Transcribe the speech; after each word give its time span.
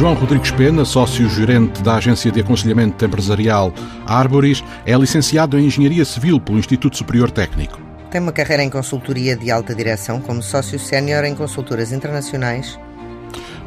João 0.00 0.14
Rodrigues 0.14 0.50
Pena, 0.52 0.82
sócio-gerente 0.82 1.82
da 1.82 1.96
Agência 1.96 2.32
de 2.32 2.40
Aconselhamento 2.40 3.04
Empresarial 3.04 3.70
Arboris, 4.06 4.64
é 4.86 4.96
licenciado 4.96 5.58
em 5.58 5.66
Engenharia 5.66 6.06
Civil 6.06 6.40
pelo 6.40 6.58
Instituto 6.58 6.96
Superior 6.96 7.30
Técnico. 7.30 7.78
Tem 8.10 8.18
uma 8.18 8.32
carreira 8.32 8.62
em 8.62 8.70
consultoria 8.70 9.36
de 9.36 9.50
alta 9.50 9.74
direção 9.74 10.18
como 10.18 10.42
sócio 10.42 10.78
sénior 10.78 11.24
em 11.24 11.34
consultoras 11.34 11.92
internacionais. 11.92 12.80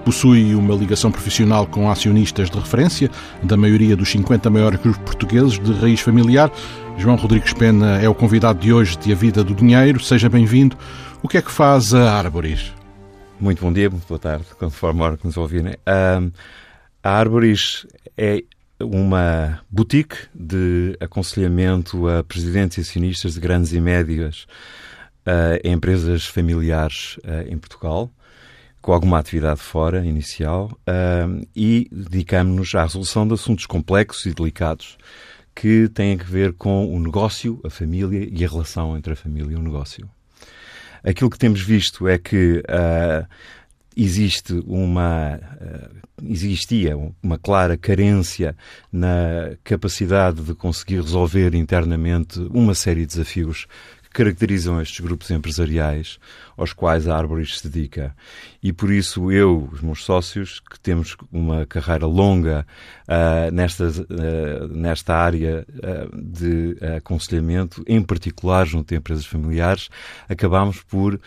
Possui 0.03 0.55
uma 0.55 0.73
ligação 0.73 1.11
profissional 1.11 1.67
com 1.67 1.87
acionistas 1.87 2.49
de 2.49 2.57
referência 2.57 3.11
da 3.43 3.55
maioria 3.55 3.95
dos 3.95 4.09
50 4.09 4.49
maiores 4.49 4.79
grupos 4.79 5.03
portugueses 5.03 5.59
de 5.59 5.71
raiz 5.73 5.99
familiar. 5.99 6.51
João 6.97 7.15
Rodrigues 7.15 7.53
Pena 7.53 8.01
é 8.01 8.09
o 8.09 8.15
convidado 8.15 8.57
de 8.57 8.73
hoje 8.73 8.97
de 8.97 9.11
A 9.11 9.15
Vida 9.15 9.43
do 9.43 9.53
Dinheiro. 9.53 10.03
Seja 10.03 10.29
bem-vindo. 10.29 10.75
O 11.21 11.27
que 11.27 11.37
é 11.37 11.43
que 11.43 11.51
faz 11.51 11.93
a 11.93 12.11
Arboris? 12.11 12.73
Muito 13.43 13.61
bom 13.61 13.73
dia, 13.73 13.89
muito 13.89 14.07
boa 14.07 14.17
tarde, 14.17 14.45
conforme 14.57 15.01
a 15.01 15.03
hora 15.03 15.17
que 15.17 15.25
nos 15.25 15.35
ouvirem. 15.35 15.75
A 15.85 16.21
Arboris 17.03 17.85
é 18.17 18.41
uma 18.79 19.59
boutique 19.69 20.15
de 20.33 20.95
aconselhamento 20.97 22.07
a 22.07 22.23
presidentes 22.23 22.77
e 22.77 22.81
acionistas 22.89 23.33
de 23.33 23.41
grandes 23.41 23.73
e 23.73 23.81
médias 23.81 24.47
uh, 25.27 25.59
empresas 25.61 26.25
familiares 26.25 27.17
uh, 27.17 27.45
em 27.49 27.57
Portugal, 27.57 28.09
com 28.81 28.93
alguma 28.93 29.19
atividade 29.19 29.59
fora, 29.59 30.05
inicial, 30.05 30.71
uh, 30.87 31.45
e 31.53 31.89
dedicamos-nos 31.91 32.73
à 32.75 32.83
resolução 32.83 33.27
de 33.27 33.33
assuntos 33.33 33.65
complexos 33.65 34.25
e 34.25 34.33
delicados 34.33 34.97
que 35.53 35.89
têm 35.89 36.17
a 36.17 36.23
ver 36.23 36.53
com 36.53 36.95
o 36.95 36.97
negócio, 36.97 37.59
a 37.65 37.69
família 37.69 38.25
e 38.31 38.45
a 38.45 38.47
relação 38.47 38.95
entre 38.95 39.11
a 39.11 39.17
família 39.17 39.51
e 39.51 39.57
o 39.57 39.61
negócio. 39.61 40.09
Aquilo 41.03 41.29
que 41.29 41.37
temos 41.37 41.61
visto 41.61 42.07
é 42.07 42.17
que 42.17 42.59
uh, 42.59 43.27
existe 43.95 44.53
uma 44.65 45.35
uh, 45.35 46.03
existia 46.25 46.95
uma 47.21 47.37
clara 47.37 47.77
carência 47.77 48.55
na 48.91 49.55
capacidade 49.63 50.41
de 50.41 50.53
conseguir 50.55 51.01
resolver 51.01 51.53
internamente 51.53 52.39
uma 52.51 52.73
série 52.73 53.01
de 53.01 53.07
desafios 53.07 53.67
caracterizam 54.13 54.79
estes 54.79 54.99
grupos 54.99 55.31
empresariais 55.31 56.19
aos 56.55 56.71
quais 56.71 57.07
a 57.07 57.17
Arboris 57.17 57.59
se 57.59 57.67
dedica. 57.67 58.15
E 58.61 58.71
por 58.71 58.91
isso 58.91 59.31
eu, 59.31 59.67
os 59.71 59.81
meus 59.81 60.03
sócios, 60.03 60.59
que 60.59 60.79
temos 60.79 61.17
uma 61.31 61.65
carreira 61.65 62.05
longa 62.05 62.65
uh, 63.07 63.51
nesta, 63.51 63.87
uh, 63.87 64.67
nesta 64.69 65.15
área 65.15 65.65
uh, 65.69 66.21
de 66.21 66.77
aconselhamento, 66.97 67.83
em 67.87 68.01
particular 68.01 68.65
junto 68.65 68.93
a 68.93 68.97
empresas 68.97 69.25
familiares, 69.25 69.89
acabamos 70.29 70.81
por 70.81 71.19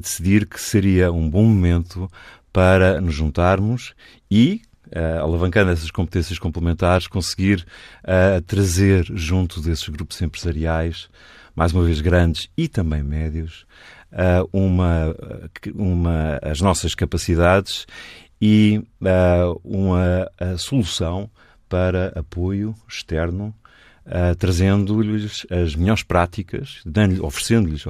decidir 0.00 0.46
que 0.46 0.60
seria 0.60 1.10
um 1.10 1.30
bom 1.30 1.42
momento 1.42 2.10
para 2.52 3.00
nos 3.00 3.14
juntarmos 3.14 3.94
e, 4.30 4.62
Uh, 4.86 5.20
alavancando 5.20 5.72
essas 5.72 5.90
competências 5.90 6.38
complementares, 6.38 7.08
conseguir 7.08 7.66
uh, 8.04 8.40
trazer 8.42 9.04
junto 9.16 9.60
desses 9.60 9.88
grupos 9.88 10.22
empresariais 10.22 11.08
mais 11.56 11.72
uma 11.72 11.82
vez 11.82 12.02
grandes 12.02 12.50
e 12.54 12.68
também 12.68 13.02
médios, 13.02 13.66
uh, 14.12 14.48
uma, 14.52 15.16
uma, 15.74 16.38
as 16.42 16.60
nossas 16.60 16.94
capacidades 16.94 17.86
e 18.40 18.82
uh, 19.00 19.58
uma 19.64 20.30
solução 20.58 21.30
para 21.66 22.12
apoio 22.14 22.74
externo, 22.86 23.54
uh, 24.04 24.36
trazendo-lhes 24.36 25.46
as 25.50 25.74
melhores 25.74 26.02
práticas, 26.02 26.82
oferecendo-lhes 27.22 27.84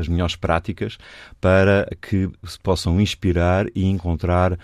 as 0.00 0.08
melhores 0.08 0.34
práticas 0.34 0.96
para 1.38 1.86
que 2.00 2.30
se 2.44 2.58
possam 2.58 2.98
inspirar 2.98 3.66
e 3.74 3.84
encontrar 3.84 4.58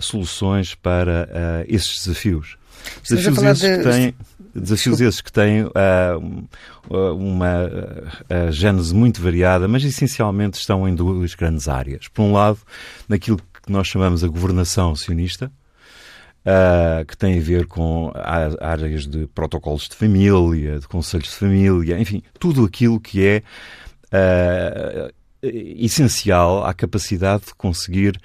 soluções 0.00 0.74
para 0.74 1.28
esses 1.68 2.04
desafios. 2.04 2.56
Desafios 3.02 3.42
esses 3.42 3.60
de... 3.60 3.76
que 3.76 3.82
têm 3.82 4.14
desafios 4.54 5.00
esses 5.00 5.20
que 5.20 5.32
têm 5.32 5.64
uh, 5.64 6.48
uma 6.90 7.64
uh, 7.66 8.52
gênese 8.52 8.94
muito 8.94 9.20
variada, 9.20 9.66
mas 9.66 9.84
essencialmente 9.84 10.58
estão 10.58 10.88
em 10.88 10.94
duas 10.94 11.34
grandes 11.34 11.68
áreas. 11.68 12.08
Por 12.08 12.22
um 12.22 12.32
lado, 12.32 12.58
naquilo 13.08 13.38
que 13.38 13.72
nós 13.72 13.86
chamamos 13.86 14.22
a 14.22 14.28
governação 14.28 14.94
sionista, 14.94 15.50
uh, 16.46 17.04
que 17.04 17.16
tem 17.16 17.38
a 17.38 17.42
ver 17.42 17.66
com 17.66 18.12
áreas 18.60 19.06
de 19.06 19.26
protocolos 19.28 19.88
de 19.88 19.96
família, 19.96 20.78
de 20.78 20.86
conselhos 20.86 21.28
de 21.28 21.34
família, 21.34 21.98
enfim, 21.98 22.22
tudo 22.38 22.64
aquilo 22.64 23.00
que 23.00 23.26
é 23.26 23.42
essencial 25.42 26.64
à 26.64 26.72
capacidade 26.72 27.46
de 27.46 27.54
conseguir 27.54 28.18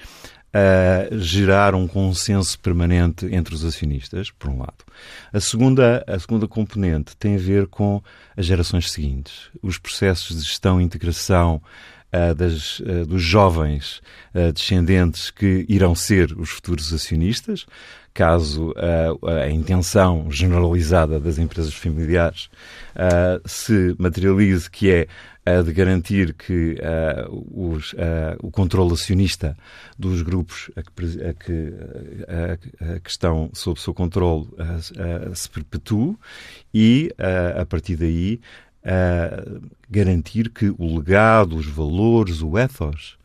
a 0.53 1.15
gerar 1.15 1.75
um 1.75 1.87
consenso 1.87 2.57
permanente 2.59 3.27
entre 3.27 3.53
os 3.53 3.63
acionistas, 3.63 4.31
por 4.31 4.49
um 4.49 4.59
lado. 4.59 4.83
A 5.31 5.39
segunda, 5.39 6.03
a 6.07 6.17
segunda 6.17 6.47
componente 6.47 7.15
tem 7.17 7.35
a 7.35 7.39
ver 7.39 7.67
com 7.67 8.01
as 8.35 8.45
gerações 8.45 8.91
seguintes, 8.91 9.49
os 9.61 9.77
processos 9.77 10.37
de 10.37 10.47
gestão 10.47 10.81
e 10.81 10.83
integração 10.83 11.61
uh, 12.11 12.33
das, 12.33 12.79
uh, 12.79 13.05
dos 13.05 13.21
jovens 13.21 14.01
uh, 14.33 14.51
descendentes 14.51 15.29
que 15.29 15.65
irão 15.69 15.93
ser 15.93 16.37
os 16.37 16.49
futuros 16.49 16.91
acionistas, 16.93 17.65
caso 18.13 18.73
a 19.23 19.49
intenção 19.49 20.29
generalizada 20.29 21.19
das 21.19 21.37
empresas 21.37 21.73
familiares 21.73 22.49
se 23.45 23.95
materialize, 23.97 24.69
que 24.69 24.91
é 24.91 25.07
de 25.63 25.73
garantir 25.73 26.33
que 26.33 26.75
uh, 26.75 27.71
os, 27.73 27.93
uh, 27.93 27.97
o 28.41 28.51
controle 28.51 28.93
acionista 28.93 29.57
dos 29.97 30.21
grupos 30.21 30.69
a 30.75 30.83
que, 30.83 31.23
a 31.23 31.33
que, 31.33 31.73
a, 32.95 32.99
que 32.99 33.09
estão 33.09 33.49
sob 33.53 33.79
seu 33.79 33.93
controle 33.93 34.47
se 35.33 35.49
perpetue 35.49 36.15
e, 36.73 37.11
a 37.59 37.65
partir 37.65 37.95
daí, 37.95 38.39
garantir 39.89 40.49
que 40.49 40.73
o 40.77 40.97
legado, 40.97 41.55
os 41.55 41.65
valores, 41.65 42.41
o 42.41 42.57
ethos 42.57 43.17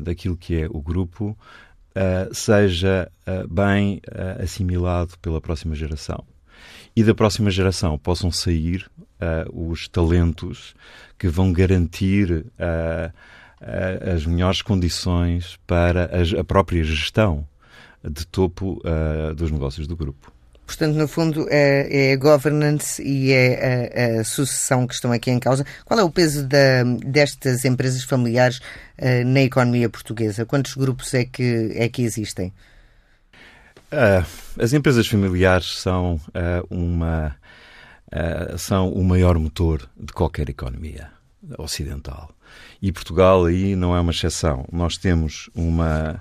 daquilo 0.00 0.36
que 0.36 0.62
é 0.62 0.66
o 0.70 0.80
grupo 0.80 1.36
seja 2.32 3.10
bem 3.50 4.00
assimilado 4.40 5.18
pela 5.20 5.40
próxima 5.40 5.74
geração 5.74 6.24
e 6.98 7.04
da 7.04 7.14
próxima 7.14 7.48
geração 7.48 7.96
possam 7.96 8.28
sair 8.28 8.90
uh, 9.20 9.70
os 9.70 9.86
talentos 9.86 10.74
que 11.16 11.28
vão 11.28 11.52
garantir 11.52 12.30
uh, 12.32 13.12
uh, 13.62 14.14
as 14.14 14.26
melhores 14.26 14.62
condições 14.62 15.58
para 15.64 16.10
a 16.38 16.42
própria 16.42 16.82
gestão 16.82 17.46
de 18.02 18.26
topo 18.26 18.80
dos 19.36 19.50
negócios 19.50 19.86
do 19.86 19.96
grupo. 19.96 20.32
Portanto, 20.68 20.96
no 20.96 21.08
fundo, 21.08 21.46
é, 21.48 22.10
é, 22.10 22.12
a 22.12 22.16
governance 22.16 23.02
e 23.02 23.32
é 23.32 24.18
a, 24.18 24.20
a, 24.20 24.24
sucessão 24.24 24.86
que 24.86 24.92
estão 24.92 25.10
aqui 25.10 25.30
em 25.30 25.40
causa. 25.40 25.64
Qual 25.86 25.98
é 25.98 26.02
o 26.02 26.10
peso 26.10 26.46
da, 26.46 26.84
destas 27.06 27.64
empresas 27.64 28.02
familiares 28.04 28.58
uh, 28.58 29.24
na 29.24 29.40
economia 29.40 29.88
portuguesa? 29.88 30.44
Quantos 30.44 30.74
grupos 30.74 31.14
é 31.14 31.24
que, 31.24 31.72
é 31.74 31.88
que 31.88 32.02
existem? 32.02 32.52
Uh, 33.90 34.22
as 34.62 34.74
empresas 34.74 35.08
familiares 35.08 35.80
são 35.80 36.16
uh, 36.16 36.66
uma 36.68 37.34
uh, 38.12 38.58
são 38.58 38.92
o 38.92 39.02
maior 39.02 39.38
motor 39.38 39.88
de 39.98 40.12
qualquer 40.12 40.50
economia 40.50 41.08
ocidental 41.56 42.30
e 42.82 42.92
Portugal 42.92 43.46
aí 43.46 43.74
não 43.74 43.96
é 43.96 44.00
uma 44.00 44.12
exceção. 44.12 44.66
Nós 44.70 44.98
temos 44.98 45.48
uma 45.54 46.20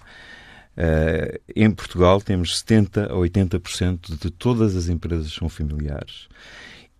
em 1.55 1.71
Portugal 1.71 2.21
temos 2.21 2.59
70 2.59 3.05
a 3.05 3.15
80% 3.15 4.19
de 4.19 4.29
todas 4.29 4.75
as 4.75 4.89
empresas 4.89 5.33
são 5.33 5.49
familiares 5.49 6.27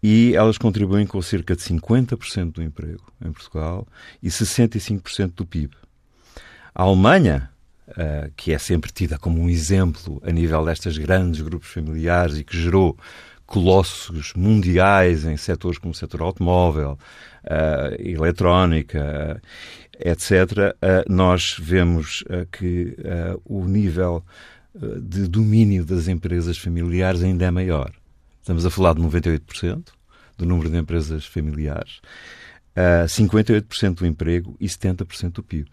e 0.02 0.36
elas 0.36 0.58
contribuem 0.58 1.06
com 1.06 1.22
cerca 1.22 1.56
de 1.56 1.62
50% 1.62 2.54
do 2.54 2.64
emprego 2.64 3.04
em 3.24 3.32
Portugal 3.32 3.88
e 4.22 4.30
65% 4.30 5.34
do 5.36 5.46
PIB. 5.46 5.76
A 6.74 6.84
Alemanha 6.84 7.50
uh, 7.90 8.32
que 8.36 8.54
é 8.54 8.58
sempre 8.58 8.92
tida 8.92 9.18
como 9.18 9.42
um 9.42 9.50
exemplo 9.50 10.22
a 10.26 10.32
nível 10.32 10.64
destes 10.66 10.98
grandes 10.98 11.42
grupos 11.42 11.70
familiares 11.70 12.38
e 12.38 12.44
que 12.44 12.58
gerou 12.58 12.98
colossos 13.48 14.34
mundiais 14.36 15.26
em 15.26 15.38
setores 15.38 15.80
como 15.80 15.92
o 15.92 15.96
setor 15.96 16.22
automóvel, 16.22 17.00
uh, 17.46 17.96
eletrónica, 18.00 19.42
etc., 20.00 20.32
uh, 20.76 21.12
nós 21.12 21.56
vemos 21.60 22.24
que 22.52 22.96
o 23.46 23.66
nível 23.66 24.24
de 25.02 25.28
domínio 25.28 25.84
das 25.84 26.08
empresas 26.08 26.58
familiares 26.58 27.24
ainda 27.24 27.46
é 27.46 27.50
maior. 27.50 27.92
Estamos 28.40 28.64
a 28.64 28.70
falar 28.70 28.94
de 28.94 29.02
98% 29.02 29.88
do 30.38 30.46
número 30.46 30.70
de 30.70 30.78
empresas 30.78 31.26
familiares, 31.26 32.00
58% 33.08 33.96
do 33.96 34.06
emprego 34.06 34.56
e 34.60 34.68
70% 34.68 35.32
do 35.32 35.44
PIB. 35.44 35.72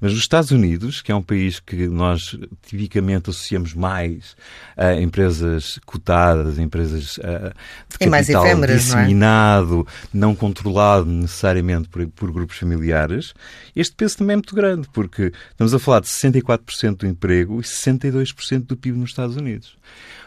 Mas 0.00 0.12
nos 0.12 0.20
Estados 0.20 0.50
Unidos, 0.50 1.00
que 1.00 1.12
é 1.12 1.14
um 1.14 1.22
país 1.22 1.60
que 1.60 1.86
nós 1.88 2.36
tipicamente 2.66 3.30
associamos 3.30 3.74
mais 3.74 4.36
a 4.76 4.94
empresas 4.94 5.78
cotadas, 5.84 6.58
empresas 6.58 7.18
uh, 7.18 7.52
de 7.88 7.98
capital 7.98 8.10
mais 8.10 8.28
efêmeras, 8.28 8.82
disseminado, 8.82 9.74
não, 9.74 9.80
é? 9.80 9.84
não, 10.12 10.34
controlado 10.34 11.06
necessariamente 11.06 11.88
por, 11.88 12.06
por, 12.08 12.32
grupos 12.32 12.56
familiares, 12.56 13.34
este 13.74 13.94
peso 13.94 14.18
também 14.18 14.34
é 14.34 14.36
muito 14.36 14.54
grande, 14.54 14.88
porque 14.92 15.32
estamos 15.50 15.74
a 15.74 15.78
falar 15.78 16.00
de 16.00 16.08
64% 16.08 16.96
do 16.96 17.06
emprego 17.06 17.60
e 17.60 17.64
62% 17.64 18.66
do 18.66 18.76
PIB 18.76 18.98
nos 18.98 19.10
Estados 19.10 19.36
Unidos. 19.36 19.76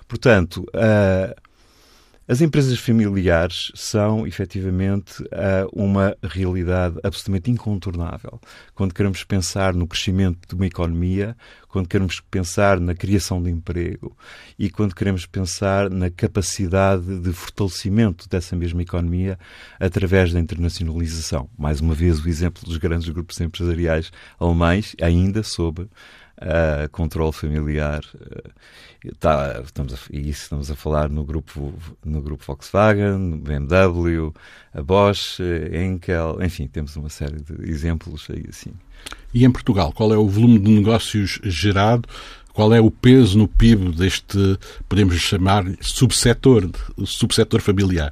Portanto, 0.08 0.66
uh, 0.70 1.47
as 2.28 2.42
empresas 2.42 2.78
familiares 2.78 3.72
são, 3.74 4.28
efetivamente, 4.28 5.24
uma 5.72 6.16
realidade 6.22 7.00
absolutamente 7.02 7.50
incontornável. 7.50 8.42
Quando 8.76 8.94
queremos 8.94 9.24
pensar 9.24 9.74
no 9.74 9.88
crescimento 9.88 10.40
de 10.46 10.54
uma 10.54 10.66
economia, 10.66 11.38
quando 11.70 11.88
queremos 11.88 12.20
pensar 12.20 12.82
na 12.82 12.94
criação 12.94 13.42
de 13.42 13.50
emprego 13.50 14.18
e 14.60 14.70
quando 14.70 14.94
queremos 14.94 15.26
pensar 15.26 15.90
na 15.90 16.10
capacidade 16.10 17.20
de 17.20 17.32
fortalecimento 17.32 18.28
dessa 18.28 18.58
mesma 18.58 18.82
economia 18.82 19.40
através 19.80 20.34
da 20.34 20.40
internacionalização. 20.40 21.50
Mais 21.58 21.80
uma 21.80 21.94
vez, 21.94 22.20
o 22.20 22.28
exemplo 22.28 22.62
dos 22.66 22.76
grandes 22.76 23.08
grupos 23.08 23.40
empresariais 23.40 24.12
alemães, 24.38 24.96
ainda 25.02 25.44
sob 25.44 25.88
uh, 26.42 26.89
controle 26.92 27.34
familiar. 27.34 28.01
Uh, 28.16 28.51
Tá, 29.19 29.62
estamos 29.63 29.94
a, 29.94 29.98
isso 30.12 30.44
estamos 30.44 30.72
a 30.72 30.75
falar 30.75 31.10
no 31.10 31.24
grupo, 31.24 31.74
no 32.04 32.22
grupo 32.22 32.44
Volkswagen, 32.45 33.18
no 33.18 33.38
BMW, 33.38 34.34
a 34.74 34.81
Bosch, 34.81 35.39
Enkel, 35.72 36.39
enfim, 36.42 36.68
temos 36.68 36.95
uma 36.95 37.10
série 37.10 37.38
de 37.38 37.69
exemplos 37.69 38.28
aí 38.30 38.45
assim. 38.50 38.72
E 39.34 39.45
em 39.45 39.51
Portugal, 39.51 39.94
qual 39.94 40.13
é 40.13 40.18
o 40.18 40.28
volume 40.28 40.60
de 40.60 40.72
negócios 40.72 41.39
gerado? 41.44 42.10
Qual 42.54 42.74
é 42.74 42.81
o 42.81 42.90
peso 42.90 43.38
no 43.38 43.48
PIB 43.48 43.92
deste, 43.94 44.57
podemos 44.90 45.16
chamar, 45.16 45.63
subsetor, 45.80 46.69
subsetor 47.06 47.62
familiar? 47.62 48.12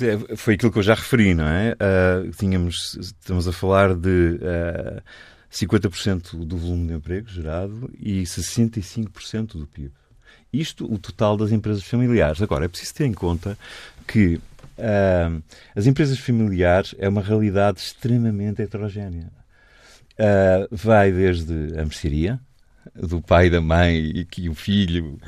É, 0.00 0.36
foi 0.36 0.54
aquilo 0.54 0.72
que 0.72 0.78
eu 0.78 0.82
já 0.82 0.94
referi, 0.94 1.34
não 1.34 1.46
é? 1.46 1.74
Uh, 1.74 2.30
tínhamos, 2.30 2.96
estamos 2.98 3.46
a 3.46 3.52
falar 3.52 3.94
de 3.94 4.38
uh, 4.40 5.02
50% 5.52 6.44
do 6.44 6.56
volume 6.56 6.88
de 6.88 6.94
emprego 6.94 7.28
gerado 7.28 7.90
e 7.98 8.22
65% 8.22 9.58
do 9.58 9.66
PIB. 9.66 9.92
Isto 10.52 10.90
o 10.90 10.98
total 10.98 11.36
das 11.36 11.52
empresas 11.52 11.82
familiares. 11.82 12.40
Agora, 12.40 12.64
é 12.64 12.68
preciso 12.68 12.94
ter 12.94 13.06
em 13.06 13.12
conta 13.12 13.58
que 14.06 14.36
uh, 14.36 15.42
as 15.74 15.86
empresas 15.86 16.18
familiares 16.18 16.94
é 16.98 17.08
uma 17.08 17.22
realidade 17.22 17.80
extremamente 17.80 18.62
heterogénea. 18.62 19.30
Uh, 20.14 20.68
vai 20.70 21.12
desde 21.12 21.52
a 21.78 21.84
mercearia, 21.84 22.40
do 22.94 23.20
pai 23.20 23.46
e 23.46 23.50
da 23.50 23.60
mãe 23.60 23.96
e 23.96 24.24
que 24.24 24.48
o 24.48 24.54
filho, 24.54 25.18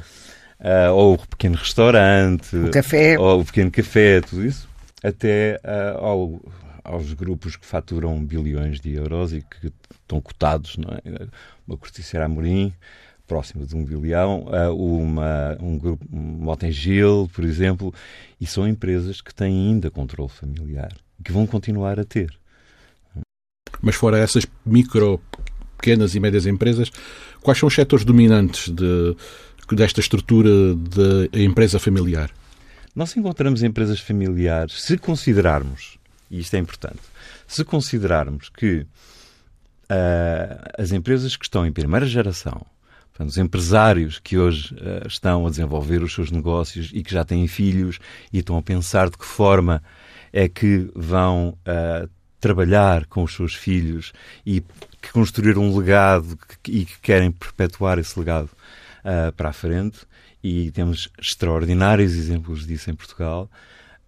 uh, 0.61 0.93
ou 0.93 1.15
o 1.15 1.27
pequeno 1.29 1.57
restaurante, 1.57 2.57
o 2.57 2.71
café. 2.71 3.19
ou 3.19 3.41
o 3.41 3.45
pequeno 3.45 3.71
café, 3.71 4.21
tudo 4.23 4.45
isso, 4.45 4.69
até 5.03 5.61
ao 5.99 6.41
aos 6.85 7.13
grupos 7.13 7.57
que 7.57 7.67
faturam 7.67 8.25
bilhões 8.25 8.81
de 8.81 8.93
euros 8.95 9.33
e 9.33 9.43
que 9.43 9.73
estão 9.93 10.21
cotados, 10.21 10.77
não 10.77 10.91
é? 10.91 11.29
Uma 11.67 11.77
Corticeira 11.77 12.27
Amorim, 12.27 12.73
próximo 13.27 13.67
de 13.67 13.77
um 13.77 13.85
bilhão, 13.85 14.47
uma, 14.77 15.57
um 15.61 15.79
grupo, 15.79 16.05
Motengil, 16.11 17.31
por 17.33 17.45
exemplo, 17.45 17.95
e 18.41 18.47
são 18.47 18.67
empresas 18.67 19.21
que 19.21 19.35
têm 19.35 19.69
ainda 19.69 19.91
controle 19.91 20.31
familiar 20.31 20.93
que 21.23 21.33
vão 21.33 21.47
continuar 21.47 21.99
a 22.01 22.05
ter. 22.05 22.33
Mas 23.81 23.95
fora 23.95 24.19
essas 24.19 24.47
micro, 24.65 25.21
pequenas 25.77 26.15
e 26.15 26.21
médias 26.21 26.47
empresas, 26.47 26.91
quais 27.41 27.59
são 27.59 27.67
os 27.67 27.75
setores 27.75 28.05
dominantes 28.05 28.69
de, 28.69 29.17
desta 29.73 30.01
estrutura 30.01 30.51
de 30.75 31.45
empresa 31.45 31.79
familiar? 31.79 32.31
Nós 32.95 33.17
encontramos 33.17 33.63
empresas 33.63 34.01
familiares, 34.01 34.83
se 34.83 34.99
considerarmos 34.99 36.00
e 36.31 36.39
isto 36.39 36.55
é 36.55 36.59
importante, 36.59 37.01
se 37.47 37.65
considerarmos 37.65 38.49
que 38.49 38.87
uh, 39.91 40.71
as 40.79 40.93
empresas 40.93 41.37
que 41.37 41.45
estão 41.45 41.67
em 41.67 41.73
primeira 41.73 42.07
geração, 42.07 42.65
os 43.19 43.37
empresários 43.37 44.19
que 44.19 44.39
hoje 44.39 44.75
uh, 44.75 45.07
estão 45.07 45.47
a 45.47 45.51
desenvolver 45.51 46.03
os 46.03 46.15
seus 46.15 46.31
negócios 46.31 46.91
e 46.95 47.03
que 47.03 47.13
já 47.13 47.23
têm 47.23 47.47
filhos 47.47 47.99
e 48.33 48.39
estão 48.39 48.57
a 48.57 48.63
pensar 48.63 49.11
de 49.11 49.19
que 49.19 49.27
forma 49.27 49.83
é 50.33 50.49
que 50.49 50.91
vão 50.95 51.59
uh, 51.67 52.09
trabalhar 52.41 53.05
com 53.07 53.23
os 53.23 53.35
seus 53.35 53.55
filhos 53.55 54.13
e 54.47 54.63
que 55.03 55.13
construir 55.13 55.59
um 55.59 55.77
legado 55.77 56.39
e 56.67 56.87
que 56.87 56.99
querem 57.03 57.31
perpetuar 57.31 57.99
esse 57.99 58.19
legado 58.19 58.49
para 59.35 59.49
a 59.49 59.53
frente, 59.53 60.01
e 60.43 60.71
temos 60.73 61.09
extraordinários 61.19 62.13
exemplos 62.13 62.67
disso 62.67 62.91
em 62.91 62.95
Portugal. 62.95 63.51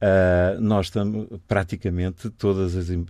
Uh, 0.02 0.60
nós 0.60 0.87
estamos 0.87 1.28
praticamente 1.46 2.28
todas 2.31 2.75
as. 2.75 2.88
Uh, 2.88 3.06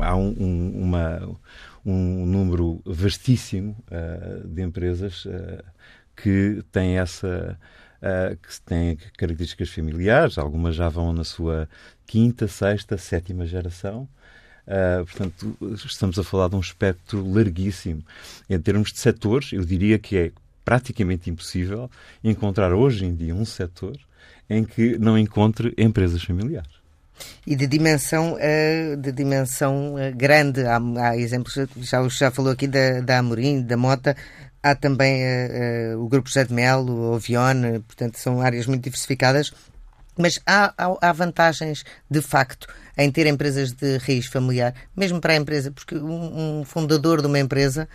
há 0.00 0.14
um, 0.14 0.28
um, 0.38 0.72
uma, 0.76 1.36
um 1.84 2.24
número 2.24 2.80
vastíssimo 2.84 3.76
uh, 3.90 4.46
de 4.46 4.62
empresas 4.62 5.26
que 6.14 6.62
têm 6.70 6.98
essa. 6.98 7.58
que 8.40 8.60
têm 8.64 8.96
características 9.16 9.70
familiares, 9.70 10.38
algumas 10.38 10.76
já 10.76 10.88
vão 10.88 11.12
na 11.12 11.24
sua 11.24 11.68
quinta, 12.06 12.46
sexta, 12.46 12.96
sétima 12.96 13.44
geração. 13.44 14.08
portanto, 15.06 15.56
estamos 15.84 16.16
a 16.16 16.22
falar 16.22 16.48
de 16.48 16.54
um 16.54 16.60
espectro 16.60 17.28
larguíssimo. 17.28 18.04
Em 18.48 18.60
termos 18.60 18.92
de 18.92 19.00
setores, 19.00 19.52
eu 19.52 19.64
diria 19.64 19.98
que 19.98 20.16
é 20.16 20.32
praticamente 20.64 21.28
impossível 21.28 21.90
encontrar 22.22 22.72
hoje 22.72 23.04
em 23.04 23.14
dia 23.14 23.34
um 23.34 23.44
setor 23.44 23.98
em 24.48 24.64
que 24.64 24.98
não 24.98 25.18
encontre 25.18 25.74
empresas 25.76 26.22
familiares. 26.22 26.76
E 27.46 27.56
de 27.56 27.66
dimensão, 27.66 28.36
eh, 28.38 28.96
de 28.96 29.10
dimensão 29.12 29.98
eh, 29.98 30.12
grande, 30.12 30.64
há, 30.66 30.78
há 30.98 31.16
exemplos, 31.16 31.54
já, 31.78 32.06
já 32.08 32.30
falou 32.30 32.52
aqui 32.52 32.66
da, 32.66 33.00
da 33.00 33.18
Amorim, 33.18 33.62
da 33.62 33.76
Mota, 33.76 34.16
há 34.62 34.74
também 34.74 35.22
uh, 35.22 36.02
o 36.02 36.08
Grupo 36.08 36.28
José 36.28 36.44
de 36.44 36.52
Melo, 36.52 36.92
o 36.92 37.14
Ovione, 37.14 37.78
portanto 37.80 38.18
são 38.18 38.40
áreas 38.40 38.66
muito 38.66 38.82
diversificadas, 38.82 39.52
mas 40.18 40.40
há, 40.44 40.74
há, 40.76 41.08
há, 41.08 41.12
vantagens 41.12 41.84
de 42.10 42.20
facto 42.20 42.66
em 42.98 43.10
ter 43.10 43.26
empresas 43.26 43.72
de 43.72 43.98
raiz 43.98 44.26
familiar, 44.26 44.74
mesmo 44.96 45.20
para 45.20 45.34
a 45.34 45.36
empresa, 45.36 45.70
porque 45.70 45.94
um, 45.94 46.60
um 46.60 46.64
fundador 46.64 47.20
de 47.20 47.28
uma 47.28 47.38
empresa 47.38 47.88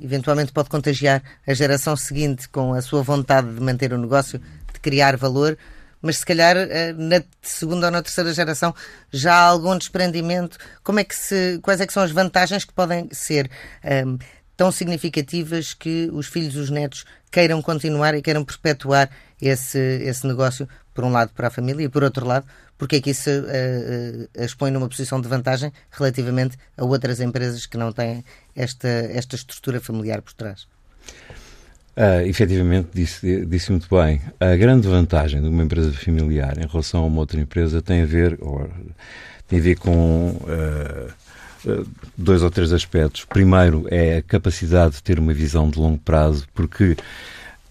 eventualmente 0.00 0.52
pode 0.52 0.68
contagiar 0.68 1.22
a 1.46 1.54
geração 1.54 1.96
seguinte 1.96 2.48
com 2.48 2.74
a 2.74 2.82
sua 2.82 3.02
vontade 3.02 3.54
de 3.54 3.60
manter 3.60 3.92
o 3.92 3.98
negócio 3.98 4.40
criar 4.84 5.16
valor, 5.16 5.56
mas 6.02 6.18
se 6.18 6.26
calhar 6.26 6.54
eh, 6.54 6.92
na 6.92 7.22
segunda 7.40 7.86
ou 7.86 7.90
na 7.90 8.02
terceira 8.02 8.34
geração 8.34 8.74
já 9.10 9.32
há 9.32 9.44
algum 9.46 9.78
desprendimento. 9.78 10.58
Como 10.82 11.00
é 11.00 11.04
que 11.04 11.16
se, 11.16 11.58
quais 11.62 11.80
é 11.80 11.86
que 11.86 11.92
são 11.92 12.02
as 12.02 12.10
vantagens 12.10 12.66
que 12.66 12.74
podem 12.74 13.08
ser 13.10 13.50
um, 13.82 13.88
ehm, 13.88 14.18
tão 14.54 14.70
significativas 14.70 15.72
que 15.72 16.10
os 16.12 16.26
filhos 16.26 16.54
e 16.54 16.58
os 16.58 16.68
netos 16.68 17.06
queiram 17.30 17.62
continuar 17.62 18.14
e 18.14 18.20
queiram 18.20 18.44
perpetuar 18.44 19.08
esse, 19.40 19.78
esse 19.78 20.26
negócio, 20.26 20.68
por 20.92 21.04
um 21.04 21.10
lado 21.10 21.32
para 21.34 21.48
a 21.48 21.50
família 21.50 21.84
e 21.84 21.88
por 21.88 22.04
outro 22.04 22.26
lado, 22.26 22.46
porque 22.76 22.96
é 22.96 23.00
que 23.00 23.10
isso 23.10 23.30
uh, 23.30 23.32
uh, 23.32 24.44
expõe 24.44 24.70
numa 24.70 24.88
posição 24.88 25.20
de 25.20 25.26
vantagem 25.26 25.72
relativamente 25.90 26.56
a 26.76 26.84
outras 26.84 27.20
empresas 27.20 27.66
que 27.66 27.78
não 27.78 27.90
têm 27.92 28.22
esta, 28.54 28.88
esta 28.88 29.34
estrutura 29.34 29.80
familiar 29.80 30.20
por 30.22 30.34
trás? 30.34 30.68
Uh, 31.96 32.26
efetivamente, 32.26 32.88
disse, 32.92 33.46
disse 33.46 33.70
muito 33.70 33.86
bem. 33.88 34.20
A 34.40 34.56
grande 34.56 34.88
vantagem 34.88 35.40
de 35.40 35.48
uma 35.48 35.62
empresa 35.62 35.92
familiar 35.92 36.58
em 36.58 36.66
relação 36.66 37.02
a 37.02 37.06
uma 37.06 37.20
outra 37.20 37.40
empresa 37.40 37.80
tem 37.80 38.02
a 38.02 38.06
ver, 38.06 38.36
ou, 38.40 38.68
tem 39.46 39.60
a 39.60 39.62
ver 39.62 39.76
com 39.76 40.30
uh, 40.30 41.86
dois 42.18 42.42
ou 42.42 42.50
três 42.50 42.72
aspectos. 42.72 43.24
Primeiro 43.24 43.86
é 43.90 44.16
a 44.16 44.22
capacidade 44.22 44.96
de 44.96 45.02
ter 45.04 45.20
uma 45.20 45.32
visão 45.32 45.70
de 45.70 45.78
longo 45.78 45.98
prazo, 45.98 46.46
porque 46.52 46.96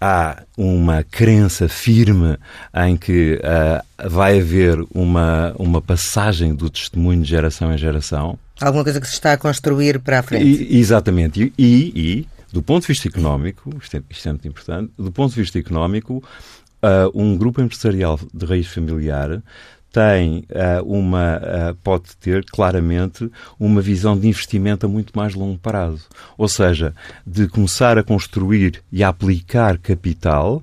há 0.00 0.42
uma 0.56 1.02
crença 1.02 1.68
firme 1.68 2.38
em 2.74 2.96
que 2.96 3.38
uh, 3.38 4.08
vai 4.08 4.40
haver 4.40 4.78
uma, 4.94 5.54
uma 5.58 5.80
passagem 5.80 6.54
do 6.54 6.68
testemunho 6.68 7.22
de 7.22 7.28
geração 7.28 7.72
em 7.72 7.78
geração. 7.78 8.38
Alguma 8.60 8.84
coisa 8.84 9.00
que 9.00 9.06
se 9.06 9.14
está 9.14 9.32
a 9.32 9.36
construir 9.36 9.98
para 9.98 10.20
a 10.20 10.22
frente. 10.22 10.44
E, 10.44 10.78
exatamente. 10.78 11.52
E, 11.58 11.92
e, 11.94 12.26
do 12.54 12.62
ponto 12.62 12.82
de 12.82 12.86
vista 12.86 13.08
económico, 13.08 13.68
isto 13.82 13.96
é, 13.96 14.02
isto 14.08 14.28
é 14.28 14.32
muito 14.32 14.46
importante, 14.46 14.92
do 14.96 15.10
ponto 15.10 15.34
de 15.34 15.40
vista 15.40 15.58
económico, 15.58 16.22
uh, 16.80 17.10
um 17.12 17.36
grupo 17.36 17.60
empresarial 17.60 18.16
de 18.32 18.46
raiz 18.46 18.68
familiar 18.68 19.42
tem 19.90 20.44
uh, 20.50 20.84
uma 20.84 21.38
uh, 21.38 21.74
pode 21.82 22.16
ter 22.16 22.44
claramente 22.44 23.28
uma 23.58 23.80
visão 23.80 24.16
de 24.16 24.28
investimento 24.28 24.86
a 24.86 24.88
muito 24.88 25.12
mais 25.16 25.34
longo 25.34 25.58
prazo, 25.58 26.06
ou 26.38 26.46
seja, 26.46 26.94
de 27.26 27.48
começar 27.48 27.98
a 27.98 28.04
construir 28.04 28.84
e 28.92 29.02
a 29.02 29.08
aplicar 29.08 29.76
capital 29.78 30.62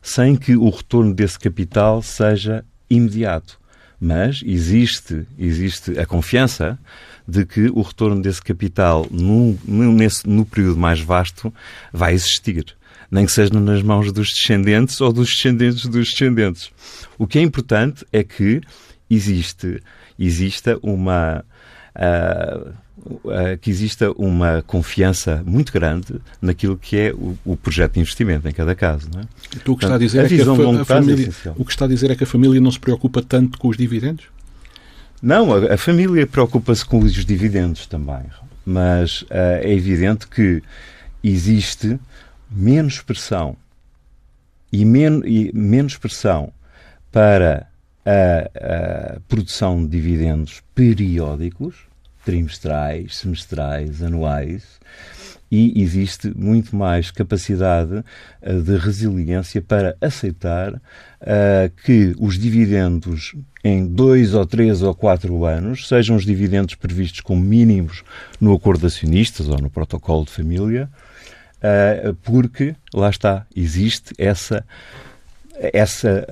sem 0.00 0.36
que 0.36 0.54
o 0.54 0.70
retorno 0.70 1.12
desse 1.12 1.38
capital 1.38 2.00
seja 2.00 2.64
imediato, 2.88 3.58
Mas 3.98 4.40
existe, 4.44 5.26
existe 5.36 5.98
a 5.98 6.06
confiança 6.06 6.78
de 7.26 7.44
que 7.44 7.70
o 7.72 7.82
retorno 7.82 8.20
desse 8.20 8.42
capital 8.42 9.06
no, 9.10 9.58
nesse, 9.66 10.28
no 10.28 10.44
período 10.44 10.78
mais 10.78 11.00
vasto 11.00 11.52
vai 11.92 12.14
existir. 12.14 12.76
Nem 13.10 13.26
que 13.26 13.32
seja 13.32 13.52
nas 13.58 13.82
mãos 13.82 14.12
dos 14.12 14.32
descendentes 14.32 15.00
ou 15.00 15.12
dos 15.12 15.30
descendentes 15.30 15.86
dos 15.86 16.10
descendentes. 16.10 16.70
O 17.18 17.26
que 17.26 17.38
é 17.38 17.42
importante 17.42 18.04
é 18.12 18.22
que 18.22 18.60
existe, 19.10 19.82
exista 20.18 20.78
uma. 20.82 21.44
Uh, 21.94 22.84
que 23.60 23.68
exista 23.68 24.10
uma 24.12 24.62
confiança 24.66 25.42
muito 25.44 25.70
grande 25.70 26.14
naquilo 26.40 26.78
que 26.78 26.96
é 26.96 27.12
o, 27.12 27.36
o 27.44 27.54
projeto 27.54 27.94
de 27.94 28.00
investimento 28.00 28.48
em 28.48 28.52
cada 28.52 28.74
caso. 28.74 29.10
Não 29.12 29.20
é? 29.20 29.24
Então, 29.54 29.74
o 29.74 29.76
que 29.76 29.84
a 29.84 29.98
dizer 29.98 30.20
a 30.20 30.24
é 30.24 30.28
que 30.28 30.40
a, 30.40 30.80
a 30.80 30.84
família, 30.84 31.28
é 31.44 31.52
o 31.54 31.64
que 31.66 31.70
está 31.70 31.84
a 31.84 31.88
dizer 31.88 32.10
é 32.10 32.14
que 32.14 32.24
a 32.24 32.26
família 32.26 32.58
não 32.60 32.70
se 32.70 32.80
preocupa 32.80 33.20
tanto 33.20 33.58
com 33.58 33.68
os 33.68 33.76
dividendos? 33.76 34.24
Não, 35.24 35.54
a, 35.54 35.72
a 35.72 35.78
família 35.78 36.26
preocupa-se 36.26 36.84
com 36.84 36.98
os 36.98 37.14
dividendos 37.24 37.86
também, 37.86 38.24
mas 38.62 39.22
uh, 39.22 39.56
é 39.62 39.72
evidente 39.72 40.28
que 40.28 40.62
existe 41.22 41.98
menos 42.50 43.00
pressão 43.00 43.56
e, 44.70 44.84
men 44.84 45.22
e 45.24 45.50
menos 45.54 45.96
pressão 45.96 46.52
para 47.10 47.66
a, 48.04 49.14
a, 49.14 49.20
produção 49.26 49.82
de 49.82 49.92
dividendos 49.92 50.62
periódicos, 50.74 51.74
trimestrais, 52.22 53.16
semestrais, 53.16 54.02
anuais, 54.02 54.78
e 55.54 55.80
existe 55.80 56.32
muito 56.36 56.74
mais 56.74 57.12
capacidade 57.12 57.94
uh, 58.42 58.60
de 58.60 58.76
resiliência 58.76 59.62
para 59.62 59.96
aceitar 60.00 60.74
uh, 60.74 60.80
que 61.84 62.12
os 62.18 62.36
dividendos 62.36 63.36
em 63.62 63.86
dois 63.86 64.34
ou 64.34 64.44
três 64.44 64.82
ou 64.82 64.92
quatro 64.94 65.44
anos 65.44 65.86
sejam 65.86 66.16
os 66.16 66.24
dividendos 66.24 66.74
previstos 66.74 67.20
como 67.20 67.40
mínimos 67.40 68.02
no 68.40 68.52
acordo 68.52 68.80
de 68.80 68.86
acionistas 68.86 69.48
ou 69.48 69.58
no 69.58 69.70
protocolo 69.70 70.24
de 70.24 70.32
família, 70.32 70.90
uh, 71.58 72.14
porque 72.22 72.74
lá 72.92 73.08
está, 73.08 73.46
existe 73.54 74.12
essa 74.18 74.64
essa 75.72 76.26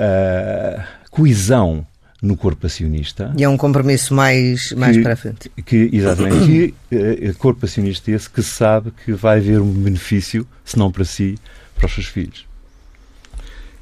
coesão 1.12 1.86
no 2.22 2.36
corpo 2.36 2.68
acionista. 2.68 3.34
E 3.36 3.42
é 3.42 3.48
um 3.48 3.56
compromisso 3.56 4.14
mais, 4.14 4.70
mais 4.72 4.96
que, 4.96 5.02
para 5.02 5.14
a 5.14 5.16
frente. 5.16 5.50
Que, 5.66 5.90
exatamente. 5.92 6.74
que 6.90 7.28
uh, 7.30 7.34
corpo 7.36 7.66
acionista 7.66 8.12
esse 8.12 8.30
que 8.30 8.42
sabe 8.42 8.92
que 9.04 9.12
vai 9.12 9.38
haver 9.38 9.60
um 9.60 9.72
benefício, 9.72 10.46
se 10.64 10.78
não 10.78 10.92
para 10.92 11.04
si, 11.04 11.36
para 11.74 11.86
os 11.86 11.92
seus 11.92 12.06
filhos. 12.06 12.46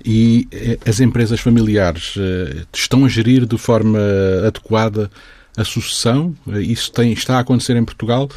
E 0.03 0.49
eh, 0.51 0.79
as 0.87 0.99
empresas 0.99 1.41
familiares 1.41 2.17
uh, 2.17 2.67
estão 2.73 3.05
a 3.05 3.09
gerir 3.09 3.45
de 3.45 3.59
forma 3.59 3.99
adequada 4.47 5.11
a 5.55 5.63
sucessão? 5.63 6.35
Isso 6.47 6.91
tem, 6.91 7.13
está 7.13 7.37
a 7.37 7.41
acontecer 7.41 7.77
em 7.77 7.85
Portugal? 7.85 8.31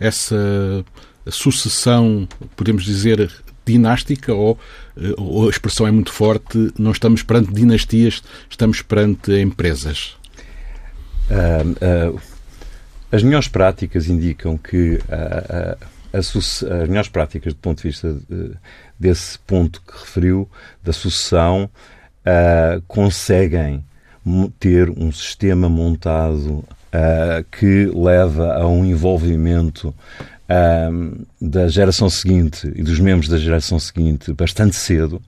Essa 0.00 0.84
sucessão, 1.30 2.28
podemos 2.56 2.84
dizer, 2.84 3.30
dinástica 3.64 4.34
ou, 4.34 4.58
eh, 4.96 5.14
ou 5.16 5.46
a 5.46 5.50
expressão 5.50 5.86
é 5.86 5.90
muito 5.90 6.12
forte, 6.12 6.72
não 6.78 6.92
estamos 6.92 7.22
perante 7.22 7.52
dinastias, 7.52 8.22
estamos 8.48 8.82
perante 8.82 9.32
empresas? 9.40 10.16
Uh, 11.30 12.14
uh, 12.14 12.20
as 13.10 13.22
melhores 13.22 13.48
práticas 13.48 14.08
indicam 14.08 14.58
que 14.58 14.96
uh, 14.96 15.86
as 16.12 16.62
melhores 16.88 17.08
práticas 17.08 17.54
do 17.54 17.58
ponto 17.58 17.78
de 17.82 17.88
vista 17.88 18.12
de, 18.28 18.52
desse 18.98 19.38
ponto 19.40 19.80
que 19.82 19.98
referiu, 19.98 20.48
da 20.82 20.92
sucessão, 20.92 21.68
conseguem 22.86 23.84
ter 24.60 24.90
um 24.90 25.10
sistema 25.10 25.68
montado 25.68 26.64
que 27.50 27.86
leva 27.86 28.54
a 28.54 28.68
um 28.68 28.84
envolvimento 28.84 29.92
da 31.40 31.68
geração 31.68 32.08
seguinte 32.10 32.70
e 32.74 32.82
dos 32.82 33.00
membros 33.00 33.28
da 33.28 33.38
geração 33.38 33.78
seguinte 33.78 34.32
bastante 34.32 34.76
cedo, 34.76 35.20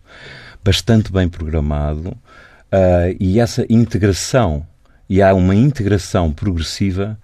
bastante 0.62 1.12
bem 1.12 1.28
programado, 1.28 2.08
uh, 2.08 3.16
e 3.18 3.40
essa 3.40 3.64
integração, 3.70 4.66
e 5.08 5.22
há 5.22 5.32
uma 5.32 5.54
integração 5.54 6.32
progressiva 6.32 7.18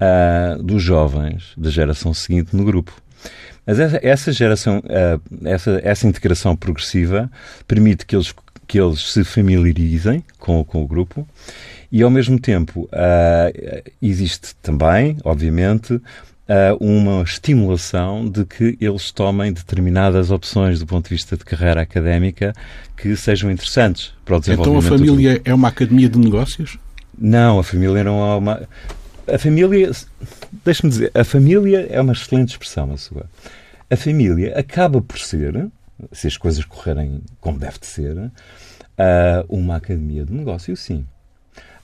uh, 0.00 0.62
dos 0.62 0.82
jovens 0.82 1.52
da 1.56 1.70
geração 1.70 2.12
seguinte 2.12 2.54
no 2.54 2.64
grupo. 2.64 2.92
Mas 3.64 3.78
essa, 3.78 4.00
essa 4.02 4.32
geração, 4.32 4.78
uh, 4.78 5.48
essa, 5.48 5.80
essa 5.84 6.06
integração 6.06 6.56
progressiva 6.56 7.30
permite 7.66 8.04
que 8.04 8.16
eles, 8.16 8.34
que 8.66 8.80
eles 8.80 9.12
se 9.12 9.22
familiarizem 9.22 10.24
com, 10.38 10.64
com 10.64 10.82
o 10.82 10.86
grupo 10.86 11.26
e, 11.90 12.02
ao 12.02 12.10
mesmo 12.10 12.40
tempo, 12.40 12.88
existe 14.00 14.54
também, 14.62 15.18
obviamente, 15.24 16.00
uh, 16.52 16.76
uma 16.84 17.22
estimulação 17.22 18.28
de 18.28 18.44
que 18.44 18.76
eles 18.80 19.10
tomem 19.10 19.52
determinadas 19.52 20.30
opções 20.30 20.78
do 20.78 20.86
ponto 20.86 21.08
de 21.08 21.14
vista 21.14 21.36
de 21.36 21.44
carreira 21.44 21.80
académica 21.80 22.52
que 22.96 23.16
sejam 23.16 23.50
interessantes 23.50 24.12
para 24.24 24.36
o 24.36 24.40
desenvolvimento. 24.40 24.84
Então 24.84 24.94
a 24.94 24.98
família 24.98 25.38
do... 25.38 25.50
é 25.50 25.54
uma 25.54 25.68
academia 25.68 26.08
de 26.08 26.18
negócios? 26.18 26.78
Não, 27.18 27.58
a 27.58 27.64
família 27.64 28.04
não 28.04 28.20
é 28.20 28.36
uma. 28.36 28.68
A 29.26 29.38
família, 29.38 29.90
deixe-me 30.64 30.90
dizer, 30.90 31.10
a 31.14 31.24
família 31.24 31.86
é 31.88 32.00
uma 32.00 32.12
excelente 32.12 32.50
expressão, 32.50 32.92
a 32.92 32.96
sua. 32.96 33.26
A 33.88 33.96
família 33.96 34.58
acaba 34.58 35.00
por 35.00 35.18
ser, 35.18 35.68
se 36.10 36.26
as 36.26 36.36
coisas 36.36 36.64
correrem 36.64 37.20
como 37.40 37.58
deve 37.58 37.78
de 37.78 37.86
ser, 37.86 38.16
uh, 38.16 38.30
uma 39.48 39.76
academia 39.76 40.24
de 40.24 40.32
negócio, 40.32 40.76
sim. 40.76 41.06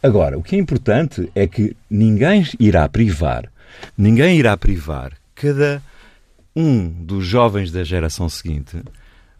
Agora, 0.02 0.38
o 0.38 0.42
que 0.42 0.56
é 0.56 0.58
importante 0.58 1.30
é 1.34 1.46
que 1.46 1.76
ninguém 1.90 2.44
irá 2.58 2.88
privar 2.88 3.50
Ninguém 3.96 4.38
irá 4.38 4.56
privar 4.56 5.12
cada 5.34 5.82
um 6.54 6.88
dos 6.88 7.24
jovens 7.24 7.70
da 7.70 7.84
geração 7.84 8.28
seguinte 8.28 8.82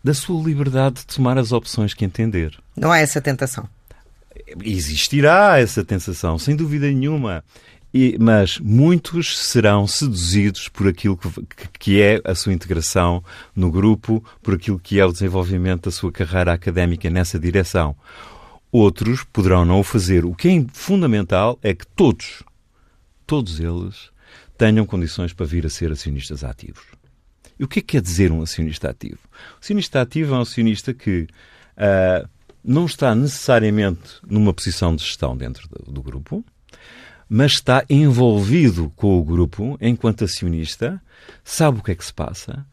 da 0.02 0.14
sua 0.14 0.42
liberdade 0.42 1.00
de 1.00 1.06
tomar 1.06 1.38
as 1.38 1.52
opções 1.52 1.94
que 1.94 2.04
entender. 2.04 2.56
Não 2.76 2.92
há 2.92 2.99
essa 2.99 3.20
tentação. 3.20 3.68
Existirá 4.64 5.58
essa 5.58 5.85
tentação, 5.85 6.38
sem 6.38 6.56
dúvida 6.56 6.87
nenhuma. 6.87 7.44
E, 7.92 8.16
mas 8.20 8.58
muitos 8.58 9.38
serão 9.38 9.87
seduzidos 9.87 10.68
por 10.68 10.87
aquilo 10.87 11.16
que, 11.16 11.28
que, 11.78 12.02
é 12.02 12.20
a 12.23 12.35
sua 12.35 12.52
integração 12.52 13.25
no 13.56 13.70
grupo, 13.70 14.23
por 14.42 14.54
aquilo 14.54 14.78
que 14.78 15.00
é 15.00 15.06
o 15.06 15.12
desenvolvimento 15.12 15.85
da 15.85 15.90
sua 15.90 16.12
carreira 16.12 16.52
académica 16.52 17.08
nessa 17.08 17.38
direção. 17.38 17.97
Outros 18.70 19.25
poderão 19.25 19.64
não 19.64 19.80
o 19.80 19.82
fazer. 19.85 20.26
O 20.26 20.35
que 20.35 20.49
é 20.49 20.66
fundamental 20.73 21.58
é 21.62 21.75
que 21.75 21.87
todos, 21.87 22.42
todos 23.26 23.58
eles, 23.58 24.11
tenham 24.59 24.85
condições 24.85 25.33
para 25.33 25.47
vir 25.47 25.65
a 25.65 25.71
ser 25.71 25.93
acionistas 25.93 26.43
ativos. 26.43 26.85
E 27.59 27.65
o 27.65 27.69
que 27.69 27.79
é 27.79 27.83
que 27.83 27.88
quer 27.93 28.03
dizer 28.03 28.33
um 28.33 28.43
acionista 28.43 28.91
ativo? 28.91 29.21
O 29.57 29.59
acionista 29.61 30.00
ativo 30.00 30.35
é 30.35 30.38
um 30.38 30.43
acionista 30.43 30.93
que 30.93 31.29
uh, 31.77 32.29
não 32.62 32.85
está 32.85 33.15
necessariamente 33.15 34.17
numa 34.27 34.53
posição 34.53 34.95
de 34.95 35.05
gestão 35.05 35.37
dentro 35.37 35.69
do, 35.69 35.93
do 35.93 36.03
grupo, 36.03 36.45
mas 37.29 37.53
está 37.53 37.85
envolvido 37.88 38.93
com 38.97 39.19
o 39.19 39.25
grupo 39.25 39.79
enquanto 39.81 40.25
acionista, 40.25 41.00
sabe 41.45 41.79
o 41.79 41.83
que 41.83 41.93
é 41.93 41.95
que 41.95 42.05
se 42.05 42.12
passa, 42.12 42.67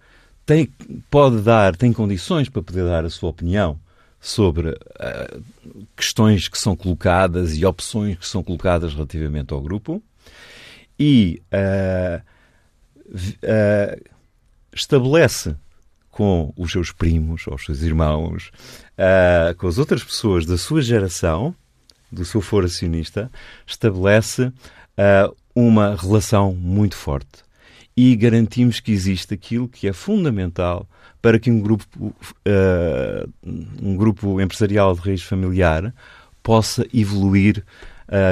tem, 0.45 0.67
pode 1.09 1.41
dar, 1.41 1.75
tem 1.75 1.93
condições 1.93 2.49
para 2.49 2.61
poder 2.61 2.85
dar 2.85 3.05
a 3.05 3.09
sua 3.09 3.29
opinião 3.29 3.79
sobre 4.19 4.69
uh, 4.69 5.43
questões 5.95 6.47
que 6.47 6.57
são 6.57 6.75
colocadas 6.75 7.55
e 7.55 7.65
opções 7.65 8.17
que 8.17 8.27
são 8.27 8.43
colocadas 8.43 8.93
relativamente 8.93 9.53
ao 9.53 9.61
grupo 9.61 10.01
e 10.99 11.41
uh, 11.51 12.21
uh, 13.13 14.03
estabelece 14.73 15.55
com 16.09 16.53
os 16.55 16.71
seus 16.71 16.91
primos, 16.91 17.45
ou 17.47 17.55
os 17.55 17.65
seus 17.65 17.81
irmãos, 17.81 18.51
uh, 18.97 19.53
com 19.55 19.67
as 19.67 19.77
outras 19.77 20.03
pessoas 20.03 20.45
da 20.45 20.57
sua 20.57 20.81
geração, 20.81 21.53
do 22.11 22.23
seu 22.23 22.39
foro 22.39 22.65
acionista, 22.65 23.29
estabelece 23.67 24.53
uma 25.53 25.93
relação 25.93 26.53
muito 26.53 26.95
forte. 26.95 27.43
E 27.97 28.15
garantimos 28.15 28.79
que 28.79 28.93
existe 28.93 29.33
aquilo 29.33 29.67
que 29.67 29.89
é 29.89 29.91
fundamental 29.91 30.87
para 31.21 31.37
que 31.37 31.51
um 31.51 31.59
grupo, 31.59 32.15
um 33.81 33.97
grupo 33.97 34.39
empresarial 34.39 34.95
de 34.95 35.01
raiz 35.01 35.21
familiar 35.21 35.93
possa 36.41 36.87
evoluir 36.93 37.65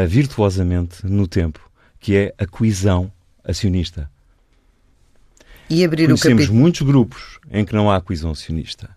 virtuosamente 0.08 1.06
no 1.06 1.28
tempo 1.28 1.60
que 2.04 2.18
é 2.18 2.36
a 2.38 2.46
coesão 2.46 3.10
acionista. 3.46 4.12
E 5.70 5.86
abrir 5.86 6.08
Conhecemos 6.08 6.34
o 6.34 6.38
capítulo... 6.38 6.60
muitos 6.60 6.82
grupos 6.82 7.40
em 7.50 7.64
que 7.64 7.74
não 7.74 7.90
há 7.90 8.02
coesão 8.02 8.32
acionista. 8.32 8.90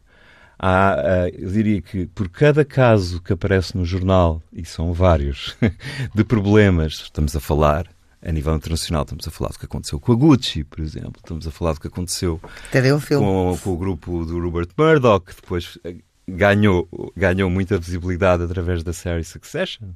Há, 0.58 1.28
eu 1.32 1.48
diria 1.52 1.80
que 1.80 2.06
por 2.08 2.28
cada 2.28 2.64
caso 2.64 3.22
que 3.22 3.32
aparece 3.32 3.76
no 3.76 3.84
jornal, 3.84 4.42
e 4.52 4.64
são 4.64 4.92
vários, 4.92 5.56
de 6.12 6.24
problemas, 6.24 6.94
estamos 6.94 7.36
a 7.36 7.40
falar 7.40 7.86
a 8.20 8.32
nível 8.32 8.56
internacional, 8.56 9.04
estamos 9.04 9.28
a 9.28 9.30
falar 9.30 9.50
do 9.50 9.58
que 9.60 9.66
aconteceu 9.66 10.00
com 10.00 10.10
a 10.10 10.16
Gucci, 10.16 10.64
por 10.64 10.80
exemplo, 10.80 11.20
estamos 11.22 11.46
a 11.46 11.52
falar 11.52 11.74
do 11.74 11.80
que 11.80 11.86
aconteceu 11.86 12.40
um 12.92 13.20
com, 13.20 13.56
com, 13.62 13.70
o 13.70 13.76
grupo 13.76 14.24
do 14.24 14.40
Rupert 14.40 14.70
Murdoch, 14.76 15.26
que 15.26 15.40
depois 15.40 15.78
eh, 15.84 15.94
ganhou, 16.26 16.88
ganhou 17.16 17.48
muita 17.48 17.78
visibilidade 17.78 18.42
através 18.42 18.82
da 18.82 18.92
série 18.92 19.22
Succession. 19.22 19.90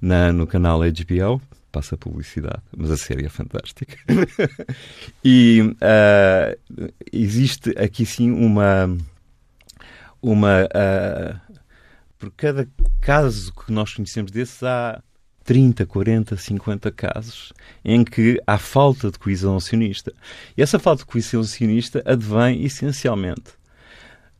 na, 0.00 0.32
no 0.32 0.46
canal 0.46 0.80
HBO. 0.80 1.40
Passa 1.74 1.96
publicidade, 1.96 2.62
mas 2.76 2.88
a 2.88 2.96
série 2.96 3.26
é 3.26 3.28
fantástica. 3.28 3.96
e 5.24 5.60
uh, 5.60 6.92
existe 7.12 7.70
aqui 7.76 8.06
sim 8.06 8.30
uma. 8.30 8.96
uma 10.22 10.66
uh, 10.66 11.54
por 12.16 12.30
cada 12.36 12.68
caso 13.00 13.52
que 13.52 13.72
nós 13.72 13.92
conhecemos 13.92 14.30
desses, 14.30 14.62
há 14.62 15.02
30, 15.42 15.84
40, 15.84 16.36
50 16.36 16.92
casos 16.92 17.52
em 17.84 18.04
que 18.04 18.40
há 18.46 18.56
falta 18.56 19.10
de 19.10 19.18
coesão 19.18 19.56
acionista. 19.56 20.12
E 20.56 20.62
essa 20.62 20.78
falta 20.78 21.00
de 21.00 21.06
coesão 21.06 21.40
acionista 21.40 22.00
advém 22.06 22.62
essencialmente 22.62 23.50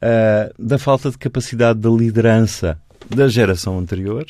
uh, 0.01 0.55
da 0.57 0.79
falta 0.79 1.11
de 1.11 1.19
capacidade 1.19 1.81
de 1.81 1.89
liderança 1.89 2.81
da 3.11 3.27
geração 3.27 3.77
anterior 3.77 4.25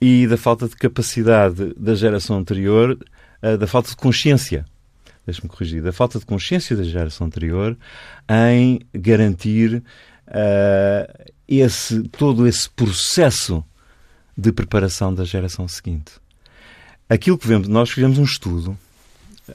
e 0.00 0.26
da 0.26 0.36
falta 0.36 0.68
de 0.68 0.76
capacidade 0.76 1.74
da 1.76 1.94
geração 1.94 2.38
anterior, 2.38 2.98
uh, 3.42 3.58
da 3.58 3.66
falta 3.66 3.90
de 3.90 3.96
consciência, 3.96 4.64
deixe-me 5.26 5.48
corrigir, 5.48 5.82
da 5.82 5.92
falta 5.92 6.18
de 6.18 6.26
consciência 6.26 6.76
da 6.76 6.84
geração 6.84 7.26
anterior 7.26 7.76
em 8.28 8.80
garantir 8.94 9.82
uh, 10.28 11.24
esse, 11.46 12.02
todo 12.08 12.46
esse 12.46 12.68
processo 12.70 13.64
de 14.36 14.52
preparação 14.52 15.14
da 15.14 15.24
geração 15.24 15.66
seguinte. 15.66 16.12
Aquilo 17.08 17.38
que 17.38 17.48
vemos, 17.48 17.68
nós 17.68 17.90
fizemos 17.90 18.18
um 18.18 18.24
estudo 18.24 18.78